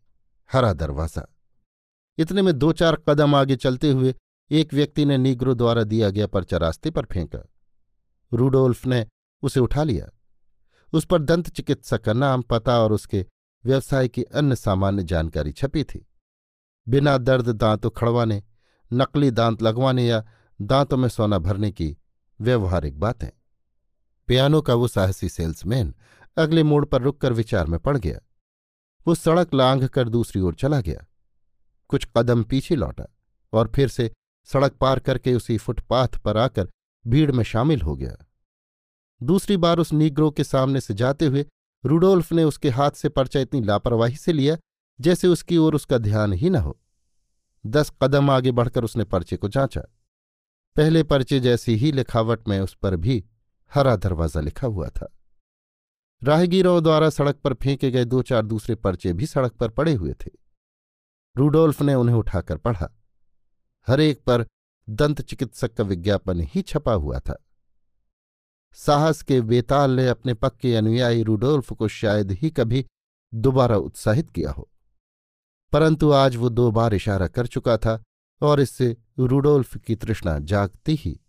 हरा 0.50 0.74
दरवाज़ा। 0.74 1.26
इतने 2.18 2.42
में 2.42 2.54
दो 2.54 2.72
चार 2.72 2.96
कदम 3.10 3.36
आगे 3.36 3.56
चलते 3.56 3.92
हुए 3.92 4.14
एक 4.52 4.74
व्यक्ति 4.74 5.06
ने 5.06 5.18
नीग्रो 5.18 5.54
द्वारा 5.54 5.84
दिया 5.84 6.10
गया 6.10 6.28
पर्चा 6.28 6.58
रास्ते 6.58 6.92
पर 6.92 7.06
फेंका। 7.06 7.40
रूडोल्फ 8.32 8.86
ने 8.86 9.06
उसे 9.44 9.60
उठा 9.60 9.84
लिया। 9.84 10.10
उस 10.94 11.06
पर 11.06 11.22
दंत 11.22 11.50
चिकित्सक 11.50 12.02
का 12.02 12.14
नाम, 12.14 12.42
पता 12.42 12.80
और 12.80 12.94
उसके 12.94 13.26
व्यवसाय 13.66 14.08
की 14.08 14.24
अन्य 14.24 14.56
सामान्य 14.56 15.04
जानकारी 15.04 15.52
छपी 15.52 15.84
थी। 15.84 16.06
बिना 16.88 17.18
दर्द 17.18 17.50
दांत 17.50 17.86
उखड़वाने 17.86 18.44
नकली 18.94 19.32
दांत 19.32 19.62
लगवाने 19.62 20.06
या 20.08 20.26
दांतों 20.62 20.98
में 20.98 21.10
सोना 21.10 21.40
भरने 21.40 21.72
की 21.72 21.98
व्यवहारिक 22.42 23.00
बातें। 23.00 23.30
पियानो 24.28 24.62
का 24.62 24.74
वो 24.74 24.88
साहसी 24.88 25.30
सेल्समैन 25.30 25.96
अगले 26.38 26.64
मोड़ 26.64 26.86
पर 26.86 27.02
रुककर 27.02 27.34
विचार 27.34 27.68
में 27.68 27.80
पड़ 27.80 27.98
गया। 27.98 28.20
वो 29.08 29.16
सड़क 29.16 29.54
लांघ 29.54 29.88
कर 29.88 30.10
दूसरी 30.10 30.42
ओर 30.42 30.56
चला 30.56 30.82
गया। 30.82 31.06
कुछ 31.88 32.08
कदम 32.18 32.44
पीछे 32.44 32.76
लौटा 32.76 33.06
और 33.54 33.72
फिर 33.76 33.88
से 33.88 34.12
सड़क 34.46 34.74
पार 34.74 35.00
करके 35.00 35.34
उसी 35.34 35.58
फुटपाथ 35.58 36.08
पर 36.08 36.38
आकर 36.38 36.70
भीड़ 37.08 37.32
में 37.32 37.44
शामिल 37.44 37.82
हो 37.82 37.96
गया। 37.96 38.16
दूसरी 39.24 39.58
बार 39.58 39.80
उस 39.80 39.94
नीग्रो 39.94 40.32
के 40.32 40.44
सामने 40.44 40.82
से 40.82 40.94
जाते 40.94 41.26
हुए 41.26 41.46
रूडोल्फ 41.86 42.32
ने 42.32 42.44
उसके 42.44 42.70
हाथ 42.70 42.92
से 42.92 43.10
पर्चा 43.10 43.40
इतनी 43.40 43.62
लापरवाही 43.62 44.16
से 44.16 44.34
लिया 44.34 44.58
जैसे 45.02 45.28
उसकी 45.28 45.58
ओर 45.58 45.76
उसका 45.76 45.98
ध्यान 45.98 46.34
ही 46.34 46.50
न 46.50 46.56
हो। 46.56 46.82
दस 47.66 47.92
कदम 48.02 48.30
आगे 48.30 48.52
बढ़कर 48.52 48.84
उसने 48.84 49.04
पर्चे 49.04 49.38
को 49.38 49.48
जांचा। 49.48 49.82
पहले 50.76 51.04
पर्चे 51.04 51.40
जैसी 51.40 51.76
ही 51.76 51.92
लिखावट 51.92 52.48
में 52.48 52.60
उस 52.60 52.74
पर 52.74 52.96
भी 52.96 53.26
हरा 53.74 53.96
दरवाज़ा 53.96 54.42
लिखा 54.42 54.68
हुआ 54.68 54.90
था। 54.90 55.12
राहगीरों 56.24 56.84
द्वारा 56.84 57.10
सड़क 57.10 57.36
पर 57.36 57.54
फेंके 57.54 57.92
गए 57.92 58.06
दो 58.06 58.22
चार 58.22 58.46
दूसरे 58.46 58.76
पर्चे 58.76 59.14
भी 59.14 59.26
सड़क 59.26 59.52
पर 59.52 59.70
पड़े 59.70 59.94
हुए 59.94 60.14
थे। 60.14 60.32
रूडोल्फ 61.38 61.82
ने 61.82 61.94
उन्हें 61.94 62.16
उठाकर 62.16 62.58
पढ़ा। 62.58 62.90
हर 63.88 64.00
एक 64.00 64.24
पर 64.24 64.46
दंत 64.90 65.22
चिकित्सक 65.22 65.74
का 65.74 65.84
विज्ञापन 65.84 66.42
ही 66.42 66.62
छपा 66.62 66.94
हुआ 66.94 67.20
था। 67.20 67.46
साहस 68.74 69.22
के 69.22 69.42
बेताल 69.42 69.92
ने 69.92 70.08
अपने 70.08 70.34
पक्के 70.34 70.76
अनुयायी 70.76 71.24
रूडोल्फ 71.24 71.74
को 71.74 71.88
शायद 71.88 72.32
ही 72.32 72.50
कभी 72.50 72.86
दोबारा 73.34 73.78
उत्साहित 73.78 74.30
किया 74.30 74.52
हो। 74.52 74.70
परंतु 75.72 76.12
आज 76.12 76.36
वो 76.36 76.50
दो 76.50 76.72
बार 76.72 76.94
इशारा 76.94 77.28
कर 77.28 77.48
चुका 77.48 77.78
था 77.78 78.04
और 78.42 78.60
इससे 78.60 78.98
रूडोल्फ 79.20 79.78
की 79.78 79.96
तृष्णा 79.96 80.40
जागती 80.40 80.96
ही। 80.96 81.20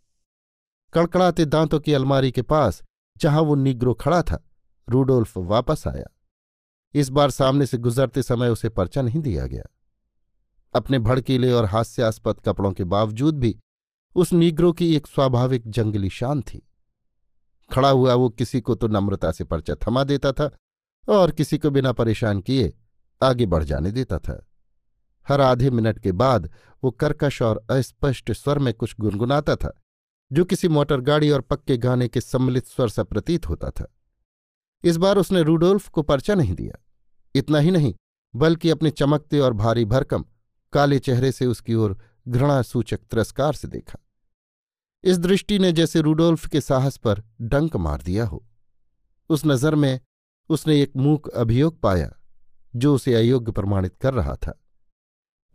कड़कड़ाते 0.92 1.44
दांतों 1.44 1.80
की 1.80 1.92
अलमारी 1.92 2.32
के 2.32 2.42
पास, 2.42 2.82
जहाँ 3.18 3.40
वो 3.40 3.54
निग्रो 3.54 3.94
खड़ा 3.94 4.22
था, 4.22 4.44
रूडोल्फ 4.88 5.36
वापस 5.36 5.86
आया। 5.86 6.06
इस 6.94 7.08
बार 7.08 7.30
सामने 7.30 7.66
से 7.66 7.78
गुजरते 7.78 8.22
समय 8.22 8.48
उसे 8.48 8.68
पर्चा 8.68 9.02
नहीं 9.02 9.20
दिया 9.20 9.46
गया। 9.46 9.62
अपने 10.74 10.98
भड़कीले 10.98 11.52
और 11.52 11.64
हास्यास्पद 11.64 12.40
कपड़ों 12.40 12.72
के 12.72 12.84
बावजूद 12.84 13.38
भी 13.38 13.58
उस 14.16 14.32
निग्रो 14.32 14.72
की 14.72 14.96
एक 14.96 15.06
स्वाभाविक 15.06 15.68
जंगली 15.70 16.10
शान 16.10 16.42
थी। 16.42 16.62
खड़ा 17.70 17.88
हुआ 17.88 18.14
वो 18.14 18.28
किसी 18.28 18.60
को 18.60 18.74
तो 18.74 18.88
नम्रता 18.88 19.32
से 19.32 19.44
पर्चा 19.44 19.74
थमा 19.74 20.04
देता 20.04 20.32
था 20.32 20.50
और 21.08 21.30
किसी 21.30 21.58
को 21.58 21.70
बिना 21.70 21.92
परेशान 21.92 22.40
किए 22.40 22.72
आगे 23.22 23.46
बढ़ 23.46 23.64
जाने 23.64 23.90
देता 23.90 24.18
था। 24.18 24.46
हर 25.26 25.40
आधे 25.40 25.70
मिनट 25.70 25.98
के 25.98 26.12
बाद 26.12 26.50
वो 26.84 26.90
कर्कश 26.90 27.42
और 27.42 27.64
अस्पष्ट 27.70 28.32
स्वर 28.32 28.58
में 28.58 28.72
कुछ 28.74 28.94
गुनगुनाता 29.00 29.56
था, 29.56 29.72
जो 30.30 30.44
किसी 30.44 30.68
मोटर 30.68 31.00
गाड़ी 31.00 31.30
और 31.30 31.40
पक्के 31.40 31.76
गाने 31.76 32.08
के 32.08 32.20
सम्मिलित 32.20 32.66
स्वर 32.66 32.88
सा 32.88 33.02
प्रतीत 33.02 33.48
होता 33.48 33.70
था। 33.70 33.86
इस 34.84 34.96
बार 34.96 35.18
उसने 35.18 35.42
रूडोल्फ 35.42 35.88
को 35.88 36.02
पर्चा 36.02 36.34
नहीं 36.34 36.54
दिया। 36.54 36.78
इतना 37.34 37.58
ही 37.58 37.70
नहीं, 37.70 37.94
बल्कि 38.34 38.70
अपने 38.70 38.90
चमकते 38.90 39.38
और 39.38 39.52
भारी 39.52 39.84
भरकम, 39.84 40.24
काले 40.72 40.98
चेहरे 40.98 41.32
से 41.32 41.46
उसकी 41.46 41.74
ओर 41.74 41.98
घृणा 42.28 42.62
सूचक 42.62 43.00
तिरस्कार 43.00 43.52
से 43.52 43.68
देखा। 43.68 43.98
इस 45.04 45.18
दृष्टि 45.18 45.58
ने 45.58 45.72
जैसे 45.72 46.00
रूडोल्फ 46.00 46.46
के 46.46 46.60
साहस 46.60 46.96
पर 46.96 47.22
डंक 47.40 47.76
मार 47.76 48.02
दिया 48.02 48.26
हो। 48.26 48.44
उस 49.30 49.46
नज़र 49.46 49.74
में 49.74 50.00
उसने 50.48 50.82
एक 50.82 50.96
मूक 50.96 51.28
अभियोग 51.28 51.80
पाया। 51.80 52.12
जो 52.76 52.94
उसे 52.94 53.14
अयोग्य 53.14 53.52
प्रमाणित 53.52 53.96
कर 53.96 54.14
रहा 54.14 54.34
था। 54.36 54.60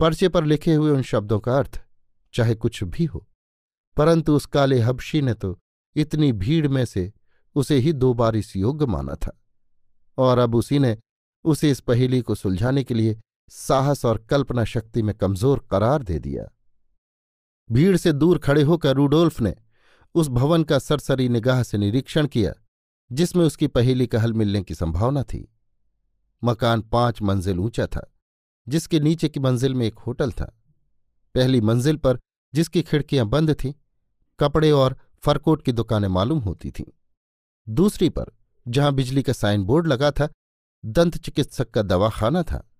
पर्चे 0.00 0.28
पर 0.28 0.44
लिखे 0.44 0.74
हुए 0.74 0.90
उन 0.90 1.02
शब्दों 1.02 1.38
का 1.40 1.56
अर्थ, 1.58 1.80
चाहे 2.34 2.54
कुछ 2.54 2.82
भी 2.84 3.04
हो, 3.04 3.26
परंतु 3.96 4.36
उस 4.36 4.46
काले 4.46 4.78
हबशी 4.80 5.20
ने 5.22 5.34
तो 5.34 5.58
इतनी 5.96 6.32
भीड़ 6.32 6.68
में 6.68 6.84
से 6.84 7.12
उसे 7.56 7.76
ही 7.76 7.92
दो 7.92 8.12
बार 8.14 8.36
इस 8.36 8.54
योग्य 8.56 8.86
माना 8.86 9.14
था। 9.14 9.38
और 10.18 10.38
अब 10.38 10.54
उसी 10.54 10.78
ने 10.78 10.96
उसे 11.44 11.70
इस 11.70 11.80
पहेली 11.80 12.20
को 12.20 12.34
सुलझाने 12.34 12.84
के 12.84 12.94
लिए 12.94 13.20
साहस 13.50 14.04
और 14.04 14.18
कल्पना 14.30 14.64
शक्ति 14.64 15.02
में 15.02 15.14
कमज़ोर 15.14 15.66
करार 15.70 16.02
दे 16.02 16.18
दिया। 16.18 16.48
भीड़ 17.70 17.96
से 17.96 18.12
दूर 18.12 18.38
खड़े 18.38 18.62
होकर 18.62 18.96
रूडोल्फ 18.96 19.40
ने 19.40 19.54
उस 20.14 20.28
भवन 20.28 20.64
का 20.64 20.78
सरसरी 20.78 21.28
निगाह 21.28 21.62
से 21.62 21.78
निरीक्षण 21.78 22.26
किया, 22.26 22.52
जिसमें 23.10 23.44
उसकी 23.44 23.66
पहेली 23.66 24.06
का 24.06 24.20
हल 24.20 24.32
मिलने 24.32 24.62
की 24.62 24.74
संभावना 24.74 25.22
थी। 25.22 25.48
मकान 26.44 26.80
पाँच 26.82 27.22
मंजिल 27.22 27.58
ऊँचा 27.58 27.86
था, 27.86 28.12
जिसके 28.68 29.00
नीचे 29.00 29.28
की 29.28 29.40
मंजिल 29.40 29.74
में 29.74 29.86
एक 29.86 29.98
होटल 29.98 30.32
था। 30.32 30.58
पहली 31.34 31.60
मंजिल 31.60 31.96
पर 31.96 32.18
जिसकी 32.54 32.82
खिड़कियाँ 32.82 33.26
बंद 33.26 33.54
थीं, 33.54 33.72
कपड़े 34.40 34.70
और 34.70 34.96
फरकोट 35.22 35.62
की 35.62 35.72
दुकानें 35.72 36.08
मालूम 36.08 36.38
होती 36.38 36.70
थीं। 36.70 36.84
दूसरी 37.68 38.08
पर, 38.08 38.24
जहाँ 38.68 38.92
बिजली 38.94 39.22
का 39.22 39.32
साइन 39.32 39.64
बोर्ड 39.64 39.86
लगा 39.86 40.10
था, 40.10 40.28
दंत 40.84 41.16
चिकित्सक 41.16 41.70
का 41.70 41.82
दवाखाना 41.82 42.42
था। 42.42 42.70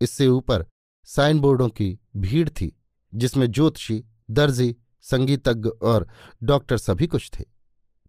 इससे 0.00 0.26
ऊपर 0.26 0.66
साइन 1.04 1.40
बोर्डों 1.40 1.68
की 1.68 1.98
भीड़ 2.16 2.48
थी, 2.48 2.80
जिसमें 3.14 3.50
ज्योतिषी, 3.50 4.04
दर्जी, 4.30 4.76
संगीतज्ञ 5.02 5.68
और 5.68 6.08
डॉक्टर 6.42 6.78
सभी 6.78 7.06
कुछ 7.06 7.30
थे। 7.38 7.44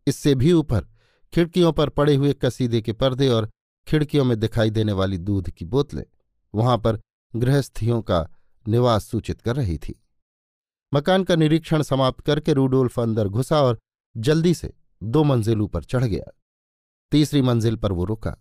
इससे 0.08 0.36
भी 0.36 0.52
ऊपर 0.54 0.88
खिड़कियों 1.34 1.72
पर 1.72 1.90
पड़े 1.90 2.16
हुए 2.16 2.34
कसीदे 2.34 2.82
के 2.82 2.94
पर्दे 2.94 3.30
और 3.30 3.50
खिड़कियों 3.88 4.24
में 4.26 4.40
दिखाई 4.40 4.70
देने 4.70 4.92
वाली 4.92 5.18
दूध 5.18 5.50
की 5.50 5.66
बोतलें 5.66 6.04
वहाँ 6.54 6.78
पर 6.78 7.00
गृहस्थियों 7.34 8.02
का 8.02 8.28
निवास 8.66 9.06
सूचित 9.06 9.42
कर 9.42 9.56
रही 9.56 9.78
थी। 9.78 10.02
मकान 10.94 11.24
का 11.24 11.36
निरीक्षण 11.36 11.82
समाप्त 11.82 12.22
करके 12.22 12.54
रूडोल्फ 12.54 13.00
अंदर 13.00 13.28
घुसा 13.28 13.62
और 13.62 13.80
जल्दी 14.16 14.54
से 14.54 14.74
दो 15.04 15.24
मंजिल 15.24 15.62
ऊपर 15.62 15.84
चढ़ 15.84 16.04
गया। 16.04 16.32
तीसरी 17.12 17.42
मंजिल 17.42 17.76
पर 17.76 17.92
वो 17.92 18.04
रुका, 18.04 18.36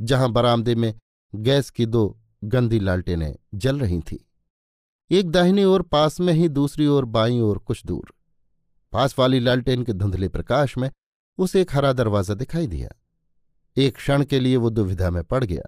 जहाँ 0.00 0.30
बरामदे 0.32 0.74
में 0.74 0.94
गैस 1.34 1.70
की 1.70 1.86
दो 1.86 2.20
गंदी 2.44 2.78
लालटेनें 2.80 3.34
जल 3.54 3.78
रही 3.78 4.00
थीं। 4.00 4.18
एक 5.10 5.30
दाहिनी 5.30 5.64
ओर 5.64 5.82
पास 5.82 6.20
में 6.20 6.32
ही 6.32 6.48
दूसरी 6.48 6.86
ओर 6.86 7.04
बाईं 7.04 7.40
ओर 7.40 7.58
कुछ 7.58 7.84
दूर। 7.86 8.12
पास 8.92 9.18
वाली 9.18 9.40
लालटेन 9.40 9.82
के 9.82 9.92
धुंधले 9.92 10.28
प्रकाश 10.28 10.76
में 10.78 10.90
उसे 11.38 11.60
एक 11.60 11.74
हरा 11.74 11.92
दरवाज़ा 11.92 12.34
दिखाई 12.34 12.66
दिया। 12.66 12.88
एक 13.80 13.96
क्षण 13.96 14.24
के 14.24 14.40
लिए 14.40 14.56
वो 14.56 14.70
दुविधा 14.70 15.10
में 15.10 15.22
पड़ 15.24 15.44
गया। 15.44 15.62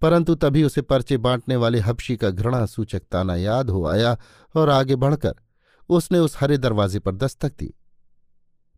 परंतु 0.00 0.34
तभी 0.34 0.64
उसे 0.64 0.82
पर्चे 0.82 1.16
बांटने 1.16 1.56
वाले 1.56 1.78
हबशी 1.78 2.16
का 2.16 2.30
घृणा 2.30 2.66
सूचक 2.66 3.02
ताना 3.12 3.36
याद 3.36 3.70
हो 3.70 3.86
आया 3.86 4.16
और 4.56 4.68
आगे 4.68 4.96
बढ़कर 4.96 5.34
उसने 5.88 6.18
उस 6.18 6.36
हरे 6.36 6.58
दरवाजे 6.58 6.98
पर 6.98 7.14
दस्तक 7.14 7.56
दी। 7.58 7.74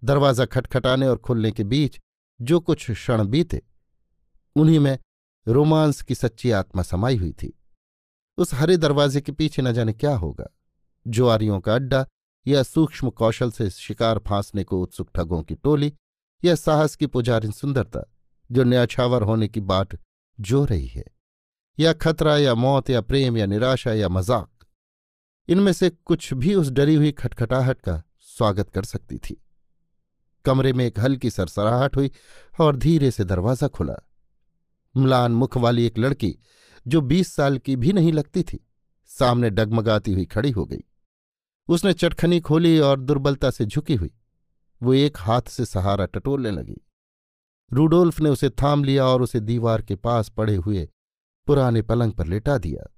दरवाज़ा 0.04 0.44
खटखटाने 0.44 1.08
और 1.08 1.16
खुलने 1.16 1.50
के 1.50 1.64
बीच 1.64 1.98
जो 2.40 2.60
कुछ 2.60 2.90
क्षण 2.90 3.24
बीते, 3.24 3.62
उन्हीं 4.56 4.80
में 4.80 4.98
रोमांस 5.48 6.02
की 6.02 6.14
सच्ची 6.14 6.50
आत्मा 6.50 6.82
समाई 6.82 7.16
हुई 7.16 7.32
थी। 7.32 7.52
उस 8.38 8.54
हरे 8.54 8.76
दरवाजे 8.76 9.20
के 9.20 9.32
पीछे 9.32 9.62
न 9.62 9.72
जाने 9.72 9.92
क्या 9.92 10.16
होगा। 10.16 10.46
जुआरियों 11.06 11.60
का 11.60 11.74
अड्डा 11.74 12.06
या 12.46 12.62
सूक्ष्म 12.62 13.10
कौशल 13.10 13.50
से 13.50 13.70
शिकार 13.70 14.18
फांसने 14.18 14.64
को 14.64 14.82
उत्सुक 14.82 15.10
ठगों 15.14 15.42
की 15.42 15.54
टोली 15.54 15.92
या 16.44 16.54
साहस 16.54 16.96
की 16.96 17.06
पुजारिन 17.06 17.50
सुंदरता 17.50 18.12
जो 18.50 18.64
न्याछावर 18.64 19.22
होने 19.22 19.48
की 19.48 19.60
बाट 19.60 19.96
जो 20.38 20.64
रही 20.64 20.86
है, 20.86 21.04
या 21.78 21.92
खतरा 21.92 22.36
या 22.36 22.54
मौत 22.54 22.90
या 22.90 23.00
प्रेम 23.00 23.36
या 23.36 23.46
निराशा 23.46 23.92
या 23.92 24.08
मज़ाक, 24.08 24.48
इनमें 25.48 25.72
से 25.72 25.90
कुछ 25.90 26.32
भी 26.34 26.54
उस 26.54 26.70
डरी 26.70 26.94
हुई 26.94 27.12
खटखटाहट 27.12 27.80
का 27.80 28.02
स्वागत 28.20 28.70
कर 28.70 28.84
सकती 28.84 29.18
थी। 29.18 29.42
कमरे 30.44 30.72
में 30.72 30.84
एक 30.84 30.98
हल्की 31.00 31.30
सरसराहट 31.30 31.96
हुई 31.96 32.10
और 32.60 32.76
धीरे 32.76 33.10
से 33.10 33.24
दरवाज़ा 33.24 33.68
खुला। 33.68 33.94
म्लान 34.96 35.32
मुख 35.32 35.56
वाली 35.56 35.86
एक 35.86 35.98
लड़की, 35.98 36.38
जो 36.86 37.00
बीस 37.00 37.32
साल 37.34 37.58
की 37.58 37.76
भी 37.76 37.92
नहीं 37.92 38.12
लगती 38.12 38.42
थी, 38.42 38.66
सामने 39.10 39.50
डगमगाती 39.50 40.12
हुई 40.12 40.24
खड़ी 40.24 40.50
हो 40.50 40.64
गई। 40.64 40.84
उसने 41.68 41.92
चटखनी 41.92 42.40
खोली 42.40 42.78
और 42.78 43.00
दुर्बलता 43.00 43.50
से 43.50 43.64
झुकी 43.64 43.94
हुई। 43.94 44.10
वो 44.82 44.94
एक 44.94 45.18
हाथ 45.18 45.42
से 45.42 45.64
सहारा 45.64 46.06
टटोलने 46.06 46.50
लगी। 46.50 46.85
रूडोल्फ 47.72 48.20
ने 48.20 48.30
उसे 48.30 48.50
थाम 48.52 48.84
लिया 48.84 49.04
और 49.04 49.22
उसे 49.22 49.40
दीवार 49.40 49.82
के 49.82 49.94
पास 49.96 50.28
पड़े 50.28 50.54
हुए 50.56 50.88
पुराने 51.46 51.82
पलंग 51.82 52.12
पर 52.12 52.26
लेटा 52.26 52.58
दिया। 52.58 52.92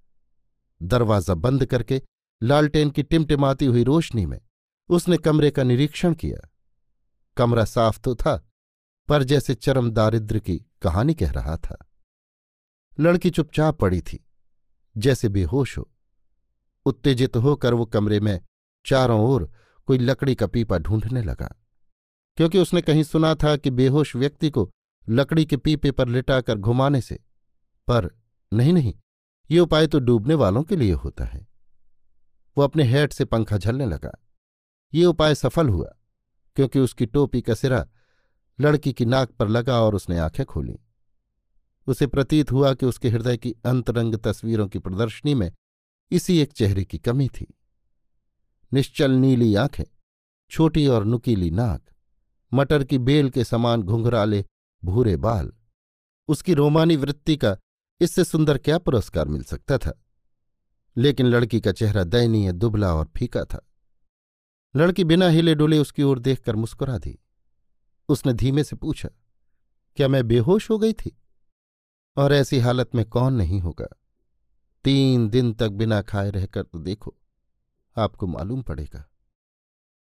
दरवाज़ा 0.81 1.35
बंद 1.35 1.65
करके 1.67 2.01
लालटेन 2.43 2.91
की 2.91 3.03
टिमटिमाती 3.03 3.67
हुई 3.67 3.83
रोशनी 3.85 4.27
में 4.27 4.41
उसने 4.91 5.17
कमरे 5.17 5.51
का 5.51 5.63
निरीक्षण 5.63 6.15
किया। 6.15 6.49
कमरा 7.37 7.65
साफ़ 7.65 8.01
तो 8.01 8.15
था, 8.15 8.37
पर 9.09 9.23
जैसे 9.23 9.55
चरम 9.55 9.91
दारिद्र 9.91 10.39
की 10.39 10.57
कहानी 10.83 11.15
कह 11.15 11.31
रहा 11.31 11.57
था। 11.57 11.77
लड़की 12.99 13.31
चुपचाप 13.31 13.79
पड़ी 13.81 14.01
थी, 14.01 14.25
जैसे 14.97 15.29
बेहोश 15.29 15.77
हो। 15.79 15.89
उत्तेजित 16.87 17.37
होकर 17.37 17.75
वो 17.75 17.87
कमरे 17.87 18.21
में 18.21 18.41
चारों 18.87 19.21
ओर 19.23 19.51
कोई 19.89 19.99
लकड़ी 19.99 20.35
का 20.35 20.47
पीपा 20.47 20.79
ढूँढने 20.79 21.23
लगा। 21.23 21.55
क्योंकि 22.38 22.59
उसने 22.59 22.80
कहीं 22.83 23.02
सुना 23.02 23.35
था 23.35 23.57
कि 23.57 23.71
बेहोश 23.71 24.16
व्यक्ति 24.16 24.50
को 24.50 24.71
लकड़ी 25.09 25.45
के 25.47 25.57
पीपे 25.57 25.90
पर 25.90 26.09
लिटाकर 26.09 26.59
घुमाने 26.59 27.00
से, 27.00 27.14
पर 27.88 28.11
नहीं 28.52 28.73
नहीं, 28.73 28.95
ये 29.50 29.61
उपाय 29.61 29.87
तो 29.87 29.99
डूबने 29.99 30.35
वालों 30.35 30.62
के 30.62 30.76
लिए 30.76 30.92
होता 30.92 31.25
है। 31.25 31.47
वो 32.59 32.64
अपने 32.64 32.85
हेड 32.85 33.12
से 33.12 33.25
पंखा 33.25 33.57
झलने 33.57 33.87
लगा। 33.87 34.12
ये 34.95 35.04
उपाय 35.04 35.35
सफल 35.35 35.68
हुआ, 35.68 35.88
क्योंकि 36.57 36.78
उसकी 36.78 37.07
टोपी 37.07 37.40
का 37.42 37.54
सिरा 37.54 37.87
लड़की 38.61 38.92
की 38.92 39.04
नाक 39.04 39.30
पर 39.30 39.49
लगा 39.49 39.80
और 39.80 39.95
उसने 39.95 40.18
आँखें 40.18 40.47
खोली। 40.47 40.78
उसे 41.87 42.07
प्रतीत 42.07 42.52
हुआ 42.52 42.75
कि 42.75 42.87
उसके 42.87 43.09
हृदय 43.09 43.37
की 43.37 43.54
अंतरंग 43.66 44.14
तस्वीरों 44.14 44.68
की 44.68 44.78
प्रदर्शनी 44.78 45.35
में 45.35 45.52
इसी 46.11 46.38
एक 46.38 46.52
चेहरे 46.52 46.85
की 46.85 46.99
कमी 46.99 47.28
थी। 47.28 47.54
निश्चल 48.73 49.11
नीली 49.11 49.54
आँखें, 49.54 49.85
छोटी 50.50 50.87
और 50.87 51.04
नुकीली 51.04 51.50
नाक 51.50 51.88
मटर 52.52 52.85
की 52.85 52.99
बेल 52.99 53.31
के 53.31 53.45
समान 53.45 53.83
घुंघराले 53.83 54.45
भूरे 54.83 55.17
बाल। 55.17 55.52
उसकी 56.28 56.55
रोमानी 56.55 56.97
वृत्ति 56.97 57.37
का 57.37 57.57
इससे 58.00 58.25
सुंदर 58.25 58.59
क्या 58.59 58.78
पुरस्कार 58.78 59.28
मिल 59.28 59.43
सकता 59.45 59.78
था? 59.78 60.02
लेकिन 60.97 61.26
लड़की 61.26 61.61
का 61.61 61.73
चेहरा 61.73 62.05
दयनीय, 62.05 62.52
दुबला 62.52 62.95
और 62.95 63.11
फीका 63.17 63.45
था। 63.45 63.64
लड़की 64.75 65.05
बिना 65.05 65.28
हिले 65.28 65.55
डुले 65.55 65.78
उसकी 65.78 66.02
ओर 66.02 66.19
देखकर 66.19 66.57
मुस्कुरा 66.57 66.99
दी। 66.99 67.19
उसने 68.09 68.33
धीमे 68.33 68.64
से 68.64 68.76
पूछा, 68.76 69.09
क्या 69.97 70.09
मैं 70.09 70.26
बेहोश 70.28 70.71
हो 70.71 70.78
गई 70.78 70.93
थी? 70.93 71.17
और 72.17 72.33
ऐसी 72.33 72.59
हालत 72.59 72.95
में 72.95 73.05
कौन 73.05 73.35
नहीं 73.35 73.61
होगा? 73.61 73.87
तीन 74.85 75.28
दिन 75.28 75.52
तक 75.52 75.69
बिना 75.69 76.00
खाए 76.02 76.31
रहकर 76.31 76.62
तो 76.62 76.78
देखो, 76.78 77.14
आपको 77.97 78.26
मालूम 78.26 78.62
पड़ेगा। 78.62 79.05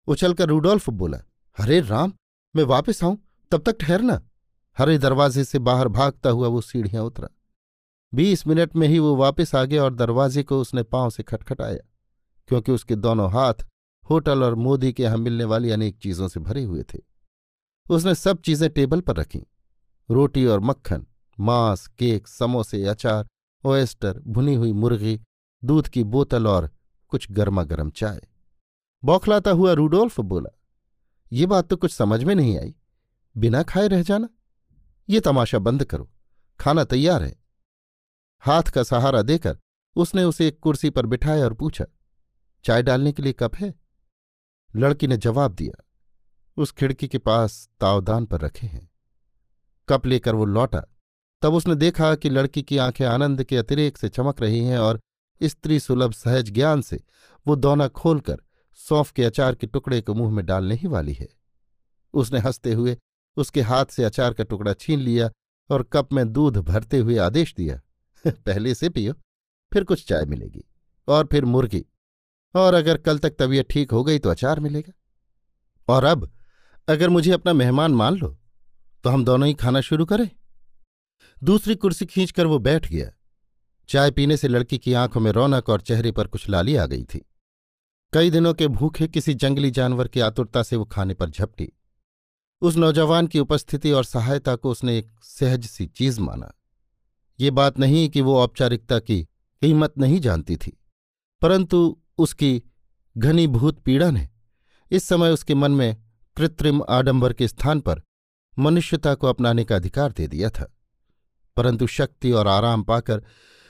उछलकर 0.07 0.47
रूडोल्फ 0.47 0.89
बोला 0.89 1.21
हरे 1.57 1.79
राम 1.81 2.13
मैं 2.55 2.63
वापस 2.63 3.03
आऊँ, 3.03 3.17
तब 3.51 3.61
तक 3.61 3.77
ठहरना 3.79 4.21
हरे 4.77 4.97
दरवाजे 4.97 5.43
से 5.43 5.59
बाहर 5.59 5.87
भागता 5.87 6.29
हुआ 6.29 6.47
वो 6.47 6.61
सीढ़ियाँ 6.61 7.03
उतरा। 7.03 7.29
बीस 8.13 8.45
मिनट 8.47 8.75
में 8.75 8.87
ही 8.87 8.99
वो 8.99 9.15
वापस 9.15 9.53
आ 9.55 9.63
गया 9.63 9.83
और 9.83 9.93
दरवाजे 9.93 10.43
को 10.43 10.59
उसने 10.61 10.83
पाँव 10.83 11.09
से 11.09 11.23
खटखटाया, 11.23 11.83
क्योंकि 12.49 12.71
उसके 12.71 12.95
दोनों 12.95 13.29
हाथ 13.31 13.65
होटल 14.05 14.43
और 14.43 14.55
मोदी 14.55 14.91
के 14.93 15.03
यहाँ 15.03 15.17
मिलने 15.17 15.43
वाली 15.43 15.71
अनेक 15.71 15.97
चीज़ों 15.97 16.27
से 16.27 16.39
भरे 16.39 16.63
हुए 16.63 16.83
थे। 16.83 16.99
उसने 17.85 18.15
सब 18.15 18.41
चीज़ें 18.41 18.69
टेबल 18.69 19.01
पर 19.01 19.15
रखीं। 19.15 19.41
रोटी 20.09 20.45
और 20.45 20.59
मक्खन, 20.59 21.05
मांस, 21.37 21.87
केक, 21.89 22.27
समोसे, 22.27 22.83
अचार, 22.85 23.27
ओएस्टर, 23.63 24.21
भुनी 24.27 24.55
हुई 24.55 24.71
मुर्गी, 24.73 25.19
दूध 25.63 25.87
की 25.87 26.03
बोतल 26.05 26.47
और 26.47 26.69
कुछ 27.11 27.31
गर्मा 27.31 27.63
गर्म 27.63 27.89
चाय। 27.91 28.21
बौखलाता 29.03 29.51
हुआ 29.51 29.73
रूडोल्फ 29.73 30.19
बोला 30.21 30.49
ये 31.31 31.45
बात 31.45 31.67
तो 31.69 31.75
कुछ 31.75 31.91
समझ 31.91 32.23
में 32.23 32.35
नहीं 32.35 32.57
आई। 32.59 32.75
बिना 33.37 33.63
खाए 33.63 33.87
रह 33.87 34.03
जाना? 34.03 34.29
ये 35.09 35.19
तमाशा 35.19 35.59
बंद 35.59 35.83
करो। 35.83 36.11
खाना 36.59 36.83
तैयार 36.83 37.23
है। 37.23 37.35
हाथ 38.39 38.63
का 38.63 38.83
सहारा 38.83 39.21
देकर 39.21 39.57
उसने 39.95 40.23
उसे 40.23 40.47
एक 40.47 40.59
कुर्सी 40.59 40.89
पर 40.89 41.05
बिठाया 41.05 41.43
और 41.43 41.53
पूछा, 41.53 41.85
चाय 42.63 42.83
डालने 42.83 43.11
के 43.11 43.23
लिए 43.23 43.33
कप 43.33 43.55
है? 43.55 43.73
लड़की 44.75 45.07
ने 45.07 45.17
जवाब 45.17 45.53
दिया, 45.53 45.83
उस 46.57 46.71
खिड़की 46.71 47.07
के 47.07 47.17
पास 47.17 47.69
तावदान 47.79 48.25
पर 48.25 48.41
रखे 48.41 48.67
हैं। 48.67 48.89
कप 49.89 50.05
लेकर 50.05 50.35
वो 50.35 50.45
लौटा। 50.45 50.83
तब 51.41 51.53
उसने 51.53 51.75
देखा 51.75 52.15
कि 52.15 52.29
लड़की 52.29 52.61
की 52.63 52.77
आँखें 52.77 53.05
आनंद 53.05 53.43
के 53.43 53.57
अतिरेक 53.57 53.97
से 53.97 54.09
चमक 54.09 54.41
रही 54.41 54.59
हैं 54.59 54.77
और 54.77 54.99
स्त्री 55.43 55.79
सुलभ 55.79 56.11
सहज 56.11 56.51
ज्ञान 56.51 56.81
से 56.81 57.03
वो 57.47 57.55
दौना 57.55 57.87
खोलकर 57.87 58.41
सौंफ 58.79 59.11
के 59.11 59.23
अचार 59.23 59.55
के 59.55 59.67
टुकड़े 59.67 60.01
को 60.01 60.13
मुँह 60.13 60.31
में 60.31 60.45
डालने 60.45 60.75
ही 60.75 60.87
वाली 60.87 61.13
है। 61.13 61.27
उसने 62.13 62.39
हँसते 62.39 62.73
हुए 62.73 62.97
उसके 63.37 63.61
हाथ 63.61 63.85
से 63.85 64.03
अचार 64.03 64.33
का 64.33 64.43
टुकड़ा 64.43 64.73
छीन 64.73 64.99
लिया 64.99 65.29
और 65.69 65.83
कप 65.83 66.13
में 66.13 66.27
दूध 66.33 66.57
भरते 66.57 66.97
हुए 66.97 67.17
आदेश 67.17 67.53
दिया, 67.57 67.79
पहले 68.27 68.75
से 68.75 68.89
पियो, 68.89 69.13
फिर 69.73 69.83
कुछ 69.83 70.07
चाय 70.07 70.25
मिलेगी 70.25 70.63
और 71.07 71.27
फिर 71.31 71.45
मुर्गी, 71.45 71.85
और 72.55 72.73
अगर 72.73 72.97
कल 72.97 73.19
तक 73.19 73.35
तबीयत 73.39 73.69
ठीक 73.69 73.91
हो 73.91 74.03
गई 74.03 74.19
तो 74.19 74.29
अचार 74.29 74.59
मिलेगा। 74.59 74.91
और 75.87 76.03
अब 76.03 76.31
अगर 76.87 77.09
मुझे 77.09 77.31
अपना 77.31 77.53
मेहमान 77.53 77.91
मान 77.91 78.15
लो 78.15 78.37
तो 79.03 79.09
हम 79.09 79.25
दोनों 79.25 79.47
ही 79.47 79.53
खाना 79.53 79.81
शुरू 79.81 80.05
करें। 80.05 80.29
दूसरी 81.43 81.75
कुर्सी 81.75 82.05
खींचकर 82.05 82.45
वो 82.45 82.59
बैठ 82.59 82.87
गया। 82.87 83.11
चाय 83.89 84.11
पीने 84.11 84.37
से 84.37 84.47
लड़की 84.47 84.77
की 84.77 84.93
आँखों 84.93 85.21
में 85.21 85.31
रौनक 85.31 85.69
और 85.69 85.81
चेहरे 85.81 86.11
पर 86.11 86.27
कुछ 86.27 86.49
लाली 86.49 86.75
आ 86.75 86.85
गई 86.85 87.03
थी। 87.03 87.25
कई 88.13 88.29
दिनों 88.29 88.53
के 88.53 88.67
भूखे 88.67 89.07
किसी 89.07 89.33
जंगली 89.33 89.69
जानवर 89.71 90.07
की 90.07 90.19
आतुरता 90.19 90.61
से 90.63 90.75
वो 90.75 90.85
खाने 90.85 91.13
पर 91.13 91.29
झपटी। 91.29 91.71
उस 92.61 92.75
नौजवान 92.75 93.27
की 93.27 93.39
उपस्थिति 93.39 93.91
और 93.91 94.03
सहायता 94.03 94.55
को 94.55 94.71
उसने 94.71 94.97
एक 94.97 95.11
सहज 95.23 95.65
सी 95.65 95.85
चीज़ 95.87 96.19
माना। 96.21 96.51
ये 97.39 97.51
बात 97.51 97.77
नहीं 97.79 98.09
कि 98.09 98.21
वो 98.21 98.37
औपचारिकता 98.37 98.99
की 98.99 99.21
कीमत 99.61 99.97
नहीं 99.97 100.19
जानती 100.19 100.57
थी, 100.57 100.77
परंतु 101.41 101.97
उसकी 102.17 102.61
घनीभूत 103.15 103.79
पीड़ा 103.79 104.09
ने 104.11 104.27
इस 104.91 105.03
समय 105.03 105.31
उसके 105.31 105.55
मन 105.55 105.71
में 105.71 105.95
कृत्रिम 106.37 106.81
आडंबर 106.89 107.33
के 107.33 107.47
स्थान 107.47 107.79
पर 107.79 108.01
मनुष्यता 108.57 109.13
को 109.15 109.27
अपनाने 109.27 109.63
का 109.63 109.75
अधिकार 109.75 110.11
दे 110.11 110.27
दिया 110.27 110.49
था। 110.49 110.71
परंतु 111.57 111.87
शक्ति 111.87 112.31
और 112.31 112.47
आराम 112.47 112.83
पाकर 112.83 113.23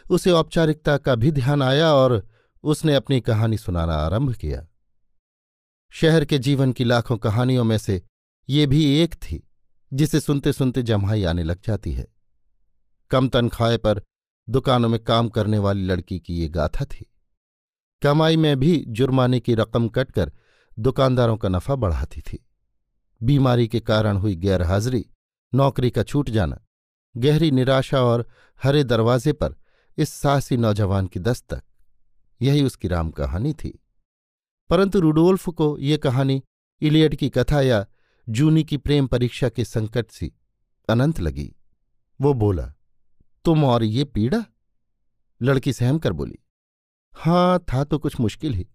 उसे 0.05 0.31
औपचारिकता 0.31 0.97
का 0.97 1.15
भी 1.15 1.31
ध्यान 1.31 1.61
आया 1.61 1.93
और 1.93 2.23
उसने 2.63 2.95
अपनी 2.95 3.21
कहानी 3.21 3.57
सुनाना 3.57 3.93
आरंभ 3.93 4.33
किया। 4.33 4.67
शहर 5.91 6.25
के 6.25 6.39
जीवन 6.39 6.71
की 6.71 6.83
लाखों 6.83 7.17
कहानियों 7.17 7.63
में 7.63 7.77
से 7.77 8.01
ये 8.49 8.65
भी 8.67 8.99
एक 8.99 9.15
थी, 9.15 9.49
जिसे 9.93 10.19
सुनते 10.19 10.53
सुनते 10.53 10.83
जम्हाई 10.83 11.23
आने 11.23 11.43
लग 11.43 11.61
जाती 11.63 11.93
है। 11.93 12.07
कम 13.11 13.29
तनख्वाह 13.29 13.77
पर 13.77 14.01
दुकानों 14.49 14.89
में 14.89 15.03
काम 15.03 15.29
करने 15.29 15.57
वाली 15.57 15.83
लड़की 15.83 16.19
की 16.19 16.35
ये 16.35 16.49
गाथा 16.49 16.85
थी। 16.85 17.11
कमाई 18.01 18.37
में 18.37 18.59
भी 18.59 18.85
जुर्माने 18.87 19.39
की 19.39 19.55
रकम 19.55 19.87
कटकर 19.87 20.31
दुकानदारों 20.79 21.37
का 21.37 21.49
नफा 21.49 21.75
बढ़ाती 21.75 22.21
थी। 22.21 22.45
बीमारी 23.23 23.67
के 23.67 23.79
कारण 23.79 24.17
हुई 24.17 24.35
गैरहाजिरी, 24.35 25.05
नौकरी 25.55 25.89
का 25.89 26.03
छूट 26.03 26.29
जाना, 26.29 26.65
गहरी 27.17 27.51
निराशा 27.51 28.01
और 28.01 28.27
हरे 28.63 28.83
दरवाजे 28.83 29.33
पर 29.33 29.55
इस 29.97 30.09
साहसी 30.09 30.57
नौजवान 30.57 31.07
की 31.07 31.19
दस्तक। 31.19 31.63
यही 32.41 32.63
उसकी 32.63 32.87
राम 32.87 33.11
कहानी 33.11 33.53
थी। 33.53 33.79
परंतु 34.69 34.99
रूडोल्फ 34.99 35.49
को 35.49 35.77
ये 35.77 35.97
कहानी 35.97 36.43
इलियड 36.81 37.15
की 37.15 37.29
कथा 37.29 37.61
या 37.61 37.85
जूनी 38.29 38.63
की 38.63 38.77
प्रेम 38.77 39.07
परीक्षा 39.07 39.49
के 39.49 39.65
संकट 39.65 40.11
सी 40.11 40.33
अनंत 40.89 41.19
लगी। 41.19 41.55
वो 42.21 42.33
बोला, 42.33 42.73
तुम 43.45 43.63
और 43.63 43.83
ये 43.83 44.03
पीड़ा? 44.03 44.45
लड़की 45.41 45.73
सहम 45.73 45.99
कर 45.99 46.13
बोली 46.13 46.39
हाँ 47.15 47.65
था 47.73 47.83
तो 47.83 47.99
कुछ 47.99 48.19
मुश्किल 48.19 48.53
ही। 48.53 48.67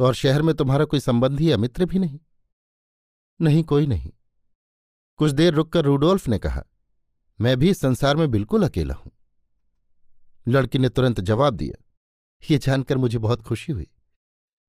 और 0.00 0.14
शहर 0.14 0.42
में 0.42 0.54
तुम्हारा 0.54 0.84
कोई 0.84 1.00
संबंधी 1.00 1.50
या 1.50 1.56
मित्र 1.56 1.84
भी 1.84 1.98
नहीं? 1.98 2.20
नहीं, 3.40 3.64
कोई 3.64 3.86
नहीं। 3.86 4.10
कुछ 5.16 5.30
देर 5.30 5.54
रुककर 5.54 5.84
रूडोल्फ 5.84 6.28
ने 6.28 6.38
कहा, 6.38 6.64
मैं 7.40 7.56
भी 7.56 7.74
संसार 7.74 8.16
में 8.16 8.30
बिल्कुल 8.30 8.68
अकेला 8.68 8.94
हूँ। 8.94 9.12
लड़की 10.48 10.78
ने 10.78 10.88
तुरंत 10.88 11.20
जवाब 11.20 11.54
दिया 11.54 11.84
ये 12.42 12.58
जानकर 12.58 12.96
मुझे 12.96 13.18
बहुत 13.18 13.42
खुशी 13.42 13.72
हुई। 13.72 13.86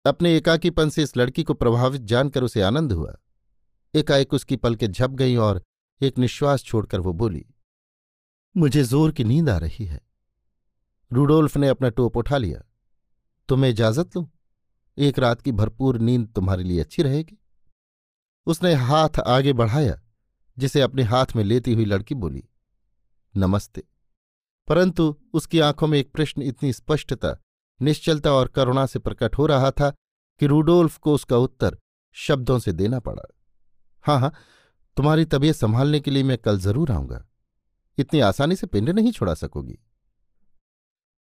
अपने 0.05 0.35
एकाकीपन 0.37 0.89
से 0.89 1.03
इस 1.03 1.15
लड़की 1.17 1.43
को 1.43 1.53
प्रभावित 1.53 2.01
जानकर 2.01 2.43
उसे 2.43 2.61
आनंद 2.61 2.91
हुआ। 2.91 3.15
एकाएक 3.93 4.33
उसकी 4.33 4.55
पलकें 4.55 4.91
झप 4.91 5.11
गईं 5.11 5.37
और 5.37 5.61
एक 6.01 6.17
निश्वास 6.17 6.63
छोड़कर 6.63 6.99
वो 6.99 7.13
बोली, 7.13 7.45
मुझे 8.55 8.83
ज़ोर 8.83 9.11
की 9.11 9.23
नींद 9.23 9.49
आ 9.49 9.57
रही 9.57 9.85
है। 9.85 9.99
रूडोल्फ 11.11 11.57
ने 11.57 11.67
अपना 11.67 11.89
टोप 11.89 12.17
उठा 12.17 12.37
लिया। 12.37 12.61
तुम्हें 13.49 13.69
इजाज़त 13.71 14.15
लूँ? 14.15 14.27
एक 14.97 15.19
रात 15.19 15.41
की 15.41 15.51
भरपूर 15.51 15.97
नींद 15.99 16.27
तुम्हारे 16.35 16.63
लिए 16.63 16.79
अच्छी 16.79 17.03
रहेगी। 17.03 17.37
उसने 18.47 18.73
हाथ 18.73 19.19
आगे 19.19 19.53
बढ़ाया, 19.53 19.99
जिसे 20.57 20.81
अपने 20.81 21.03
हाथ 21.03 21.35
में 21.35 21.43
लेती 21.43 21.73
हुई 21.73 21.85
लड़की 21.85 22.15
बोली, 22.15 22.43
नमस्ते। 23.35 23.83
परंतु 24.67 25.15
उसकी 25.33 25.59
आँखों 25.59 25.87
में 25.87 25.97
एक 25.99 26.11
प्रश्न 26.11 26.41
इतनी 26.41 26.73
स्पष्टता 26.73 27.37
निश्चलता 27.81 28.31
और 28.33 28.47
करुणा 28.47 28.85
से 28.85 28.99
प्रकट 28.99 29.37
हो 29.37 29.45
रहा 29.45 29.71
था 29.71 29.89
कि 30.41 30.45
रूडोल्फ 30.45 30.97
को 30.97 31.13
उसका 31.13 31.37
उत्तर 31.37 31.77
शब्दों 32.15 32.57
से 32.59 32.71
देना 32.73 32.99
पड़ा। 32.99 33.23
हाँ 34.05 34.19
हाँ 34.19 34.33
तुम्हारी 34.97 35.25
तबीयत 35.25 35.55
संभालने 35.55 35.99
के 35.99 36.11
लिए 36.11 36.23
मैं 36.23 36.37
कल 36.37 36.59
ज़रूर 36.59 36.91
आऊँगा। 36.91 37.23
इतनी 37.97 38.19
आसानी 38.19 38.55
से 38.55 38.67
पिंड 38.67 38.89
नहीं 38.89 39.11
छुड़ा 39.11 39.33
सकोगी। 39.33 39.77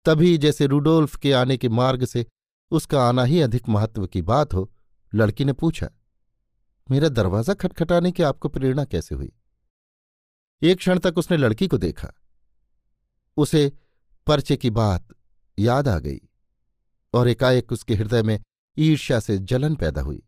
तभी 0.07 0.37
जैसे 0.38 0.67
रूडोल्फ 0.67 1.17
के 1.17 1.33
आने 1.33 1.57
के 1.57 1.69
मार्ग 1.69 2.05
से 2.05 2.25
उसका 2.73 3.03
आना 3.03 3.25
ही 3.25 3.41
अधिक 3.41 3.69
महत्व 3.69 4.07
की 4.07 4.23
बात 4.23 4.55
हो, 4.55 4.71
लड़की 5.12 5.45
ने 5.45 5.53
पूछा, 5.53 5.88
मेरा 6.88 7.09
दरवाज़ा 7.09 7.55
खटखटाने 7.55 8.12
की 8.12 8.23
आपको 8.23 8.49
प्रेरणा 8.49 8.85
कैसे 8.85 9.15
हुई? 9.15 9.33
एक 10.62 10.79
क्षण 10.79 10.99
तक 10.99 11.19
उसने 11.19 11.37
लड़की 11.37 11.69
को 11.69 11.79
देखा। 11.79 12.12
उसे 13.37 13.71
पर्चे 14.27 14.57
की 14.57 14.71
बात 14.71 15.09
याद 15.59 15.88
आ 15.88 15.99
गई। 15.99 16.21
और 17.14 17.29
एकाएक 17.29 17.72
उसके 17.72 17.94
हृदय 17.94 18.22
में 18.22 18.38
ईर्ष्या 18.77 19.20
से 19.20 19.38
जलन 19.38 19.75
पैदा 19.75 20.01
हुई। 20.01 20.22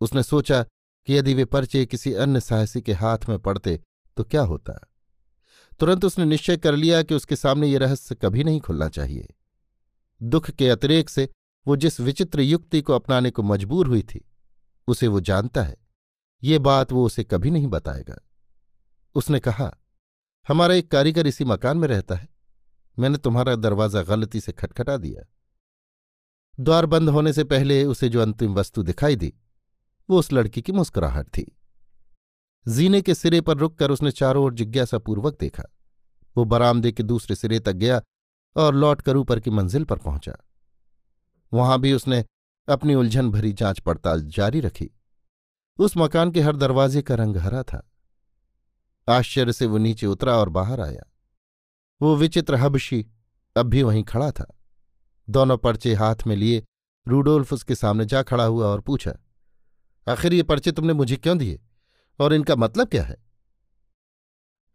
उसने 0.00 0.22
सोचा 0.22 0.62
कि 0.62 1.16
यदि 1.16 1.34
वे 1.34 1.44
पर्चे 1.44 1.84
किसी 1.86 2.12
अन्य 2.14 2.40
साहसी 2.40 2.80
के 2.80 2.92
हाथ 2.92 3.28
में 3.28 3.38
पड़ते 3.38 3.80
तो 4.16 4.24
क्या 4.24 4.42
होता? 4.42 4.72
तुरंत 5.80 6.04
उसने 6.04 6.24
निश्चय 6.24 6.56
कर 6.56 6.76
लिया 6.76 7.02
कि 7.02 7.14
उसके 7.14 7.36
सामने 7.36 7.68
ये 7.68 7.78
रहस्य 7.78 8.14
कभी 8.14 8.44
नहीं 8.44 8.60
खुलना 8.60 8.88
चाहिए। 8.88 9.28
दुख 10.20 10.50
के 10.50 10.68
अतिरेक 10.68 11.10
से 11.10 11.28
वो 11.66 11.76
जिस 11.76 12.00
विचित्र 12.00 12.40
युक्ति 12.40 12.80
को 12.82 12.92
अपनाने 12.92 13.30
को 13.30 13.42
मजबूर 13.42 13.86
हुई 13.86 14.02
थी, 14.02 14.24
उसे 14.88 15.08
वो 15.08 15.20
जानता 15.20 15.62
है। 15.62 15.76
ये 16.42 16.58
बात 16.58 16.92
वो 16.92 17.04
उसे 17.06 17.24
कभी 17.24 17.50
नहीं 17.50 17.66
बताएगा। 17.66 18.18
उसने 19.14 19.40
कहा, 19.40 19.70
हमारा 20.48 20.74
एक 20.74 20.90
कारीगर 20.90 21.26
इसी 21.26 21.44
मकान 21.44 21.76
में 21.76 21.88
रहता 21.88 22.14
है। 22.14 22.28
मैंने 22.98 23.18
तुम्हारा 23.18 23.54
दरवाज़ा 23.54 24.02
गलती 24.02 24.40
से 24.40 24.52
खटखटा 24.52 24.96
दिया। 24.96 25.22
द्वार 26.60 26.86
बंद 26.86 27.08
होने 27.08 27.32
से 27.32 27.44
पहले 27.44 27.84
उसे 27.84 28.08
जो 28.08 28.22
अंतिम 28.22 28.54
वस्तु 28.54 28.82
दिखाई 28.82 29.16
दी, 29.16 29.34
वो 30.10 30.18
उस 30.18 30.32
लड़की 30.32 30.62
की 30.62 30.72
मुस्कुराहट 30.72 31.26
थी। 31.26 31.58
जीने 32.68 33.02
के 33.02 33.14
सिरे 33.14 33.40
पर 33.40 33.56
रुककर 33.56 33.90
उसने 33.90 34.10
चारों 34.10 34.44
ओर 34.44 34.54
जिज्ञासापूर्वक 34.54 35.36
देखा। 35.40 35.62
वो 36.36 36.44
बरामदे 36.44 36.92
के 36.92 37.02
दूसरे 37.02 37.36
सिरे 37.36 37.60
तक 37.60 37.72
गया 37.72 38.02
और 38.56 38.74
लौटकर 38.74 39.16
ऊपर 39.16 39.40
की 39.40 39.50
मंजिल 39.50 39.84
पर 39.84 39.98
पहुँचा। 39.98 40.36
वहाँ 41.52 41.80
भी 41.80 41.92
उसने 41.92 42.24
अपनी 42.68 42.94
उलझन 42.94 43.30
भरी 43.30 43.52
जाँच 43.52 43.78
पड़ताल 43.78 44.22
जारी 44.22 44.60
रखी। 44.60 44.90
उस 45.78 45.96
मकान 45.96 46.30
के 46.30 46.40
हर 46.40 46.56
दरवाजे 46.56 47.02
का 47.02 47.14
रंग 47.14 47.36
हरा 47.36 47.62
था। 47.62 47.90
आश्चर्य 49.08 49.52
से 49.52 49.66
वो 49.66 49.78
नीचे 49.78 50.06
उतरा 50.06 50.36
और 50.36 50.48
बाहर 50.48 50.80
आया। 50.80 51.12
वो 52.02 52.16
विचित्र 52.16 52.54
हबशी 52.54 53.06
अब 53.56 53.66
भी 53.66 53.82
वहीं 53.82 54.04
खड़ा 54.04 54.32
था। 54.32 54.59
दोनों 55.30 55.56
पर्चे 55.58 55.94
हाथ 55.94 56.16
में 56.26 56.36
लिए 56.36 56.62
रूडोल्फ 57.08 57.52
उसके 57.52 57.74
सामने 57.74 58.04
जा 58.04 58.22
खड़ा 58.22 58.44
हुआ 58.44 58.66
और 58.66 58.80
पूछा, 58.80 59.12
आखिर 60.08 60.32
ये 60.32 60.42
पर्चे 60.42 60.72
तुमने 60.72 60.92
मुझे 60.92 61.16
क्यों 61.16 61.38
दिए? 61.38 61.60
और 62.20 62.34
इनका 62.34 62.56
मतलब 62.56 62.88
क्या 62.88 63.04
है? 63.04 63.16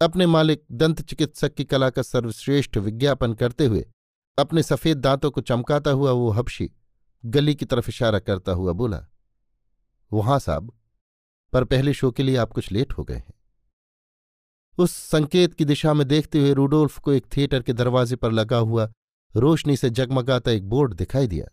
अपने 0.01 0.25
मालिक 0.25 0.63
दंत 0.71 1.01
चिकित्सक 1.01 1.53
की 1.53 1.63
कला 1.63 1.89
का 1.89 2.01
सर्वश्रेष्ठ 2.01 2.77
विज्ञापन 2.77 3.33
करते 3.33 3.65
हुए 3.65 3.85
अपने 4.39 4.63
सफ़ेद 4.63 4.97
दांतों 4.97 5.31
को 5.31 5.41
चमकाता 5.41 5.91
हुआ 5.91 6.11
वो 6.11 6.29
हबशी 6.29 6.69
गली 7.25 7.55
की 7.55 7.65
तरफ़ 7.65 7.89
इशारा 7.89 8.19
करता 8.19 8.51
हुआ 8.51 8.71
बोला, 8.71 9.05
वहाँ 10.13 10.39
साहब, 10.39 10.71
पर 11.53 11.63
पहले 11.63 11.93
शो 11.93 12.11
के 12.11 12.23
लिए 12.23 12.37
आप 12.37 12.53
कुछ 12.53 12.71
लेट 12.71 12.93
हो 12.93 13.03
गए 13.03 13.15
हैं। 13.15 13.33
उस 14.77 14.91
संकेत 14.91 15.53
की 15.53 15.65
दिशा 15.65 15.93
में 15.93 16.07
देखते 16.07 16.39
हुए 16.39 16.53
रूडोल्फ 16.53 16.99
को 16.99 17.13
एक 17.13 17.25
थिएटर 17.37 17.61
के 17.61 17.73
दरवाजे 17.73 18.15
पर 18.15 18.31
लगा 18.31 18.57
हुआ 18.57 18.91
रोशनी 19.35 19.75
से 19.77 19.89
जगमगाता 19.89 20.51
एक 20.51 20.67
बोर्ड 20.69 20.93
दिखाई 20.93 21.27
दिया, 21.27 21.45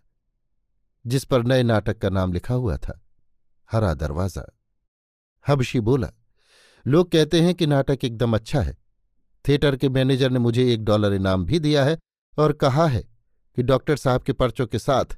जिस 1.05 1.23
पर 1.25 1.43
नए 1.43 1.63
नाटक 1.63 1.97
का 1.97 2.09
नाम 2.09 2.33
लिखा 2.33 2.53
हुआ 2.53 2.77
था, 2.77 2.99
हरा 3.69 3.93
दरवाज़ा। 3.93 4.45
हबशी 5.45 5.79
बोला, 5.79 6.09
लोग 6.85 7.11
कहते 7.11 7.41
हैं 7.41 7.53
कि 7.55 7.67
नाटक 7.67 8.03
एकदम 8.03 8.35
अच्छा 8.35 8.61
है। 8.61 8.77
थिएटर 9.45 9.75
के 9.75 9.89
मैनेजर 9.89 10.31
ने 10.31 10.39
मुझे 10.39 10.71
एक 10.73 10.83
डॉलर 10.85 11.13
इनाम 11.13 11.45
भी 11.45 11.59
दिया 11.59 11.83
है 11.85 11.97
और 12.37 12.53
कहा 12.53 12.85
है 12.87 13.01
कि 13.57 13.63
डॉक्टर 13.63 13.97
साहब 13.97 14.23
के 14.23 14.33
पर्चों 14.33 14.67
के 14.67 14.79
साथ 14.79 15.17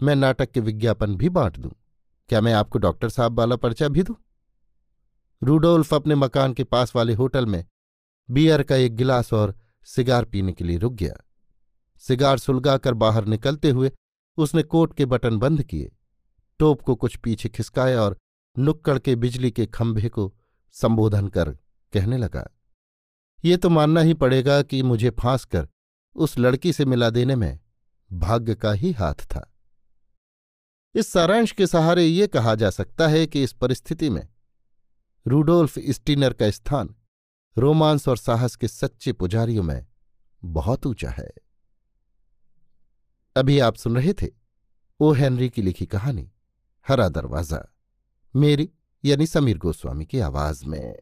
मैं 0.00 0.16
नाटक 0.16 0.50
के 0.50 0.60
विज्ञापन 0.60 1.16
भी 1.16 1.28
बांट 1.28 1.56
दूँ। 1.56 1.70
क्या 2.30 2.40
मैं 2.40 2.52
आपको 2.52 2.78
डॉक्टर 2.78 3.08
साहब 3.08 3.38
वाला 3.38 3.56
पर्चा 3.56 3.88
भी 3.88 4.02
दूँ? 4.02 4.16
रूडोल्फ 5.42 5.94
अपने 5.94 6.14
मकान 6.14 6.52
के 6.52 6.64
पास 6.64 6.96
वाले 6.96 7.14
होटल 7.14 7.46
में 7.46 7.64
बियर 8.28 8.62
का 8.62 8.76
एक 8.76 8.96
गिलास 8.96 9.32
और 9.32 9.54
सिगार 9.86 10.24
पीने 10.24 10.52
के 10.52 10.64
लिए 10.64 10.78
रुक 10.78 10.92
गया। 10.92 11.14
सिगार 12.02 12.38
सुलगाकर 12.38 12.94
बाहर 12.94 13.24
निकलते 13.24 13.70
हुए 13.70 13.90
उसने 14.38 14.62
कोट 14.62 14.94
के 14.96 15.04
बटन 15.04 15.38
बंद 15.38 15.62
किए। 15.62 15.92
टोप 16.60 16.80
को 16.80 16.94
कुछ 16.94 17.16
पीछे 17.16 17.48
खिसकाया 17.48 18.02
और 18.02 18.18
नुक्कड़ 18.56 18.98
के 18.98 19.14
बिजली 19.16 19.50
के 19.50 19.66
खंभे 19.66 20.08
को 20.08 20.32
संबोधन 20.76 21.28
कर 21.28 21.50
कहने 21.92 22.18
लगा, 22.18 22.46
ये 23.44 23.56
तो 23.56 23.70
मानना 23.70 24.00
ही 24.00 24.14
पड़ेगा 24.14 24.60
कि 24.62 24.82
मुझे 24.82 25.10
फांस 25.10 25.44
कर 25.44 25.68
उस 26.16 26.38
लड़की 26.38 26.72
से 26.72 26.84
मिला 26.84 27.10
देने 27.10 27.36
में 27.36 27.58
भाग्य 28.10 28.54
का 28.54 28.72
ही 28.72 28.92
हाथ 28.92 29.24
था। 29.26 29.50
इस 30.94 31.08
सारांश 31.08 31.52
के 31.52 31.66
सहारे 31.66 32.04
ये 32.04 32.26
कहा 32.26 32.54
जा 32.54 32.70
सकता 32.70 33.08
है 33.08 33.26
कि 33.26 33.42
इस 33.42 33.52
परिस्थिति 33.52 34.10
में 34.10 34.26
रूडोल्फ 35.26 35.78
स्टीनर 35.78 36.32
का 36.32 36.50
स्थान 36.50 36.94
रोमांस 37.56 38.08
और 38.08 38.16
साहस 38.16 38.56
के 38.56 38.68
सच्चे 38.68 39.12
पुजारियों 39.12 39.62
में 39.62 39.86
बहुत 40.42 40.86
ऊँचा 40.86 41.10
है। 41.10 41.30
अभी 43.36 43.58
आप 43.58 43.76
सुन 43.76 43.96
रहे 43.96 44.12
थे 44.12 44.26
ओ. 45.00 45.12
हेनरी 45.12 45.48
की 45.48 45.62
लिखी 45.62 45.86
कहानी, 45.86 46.30
हरा 46.88 47.08
दरवाज़ा, 47.08 47.64
मेरी 48.36 48.70
यानी 49.04 49.26
समीर 49.26 49.58
गोस्वामी 49.58 50.06
की 50.06 50.20
आवाज़ 50.20 50.64
में। 50.66 50.96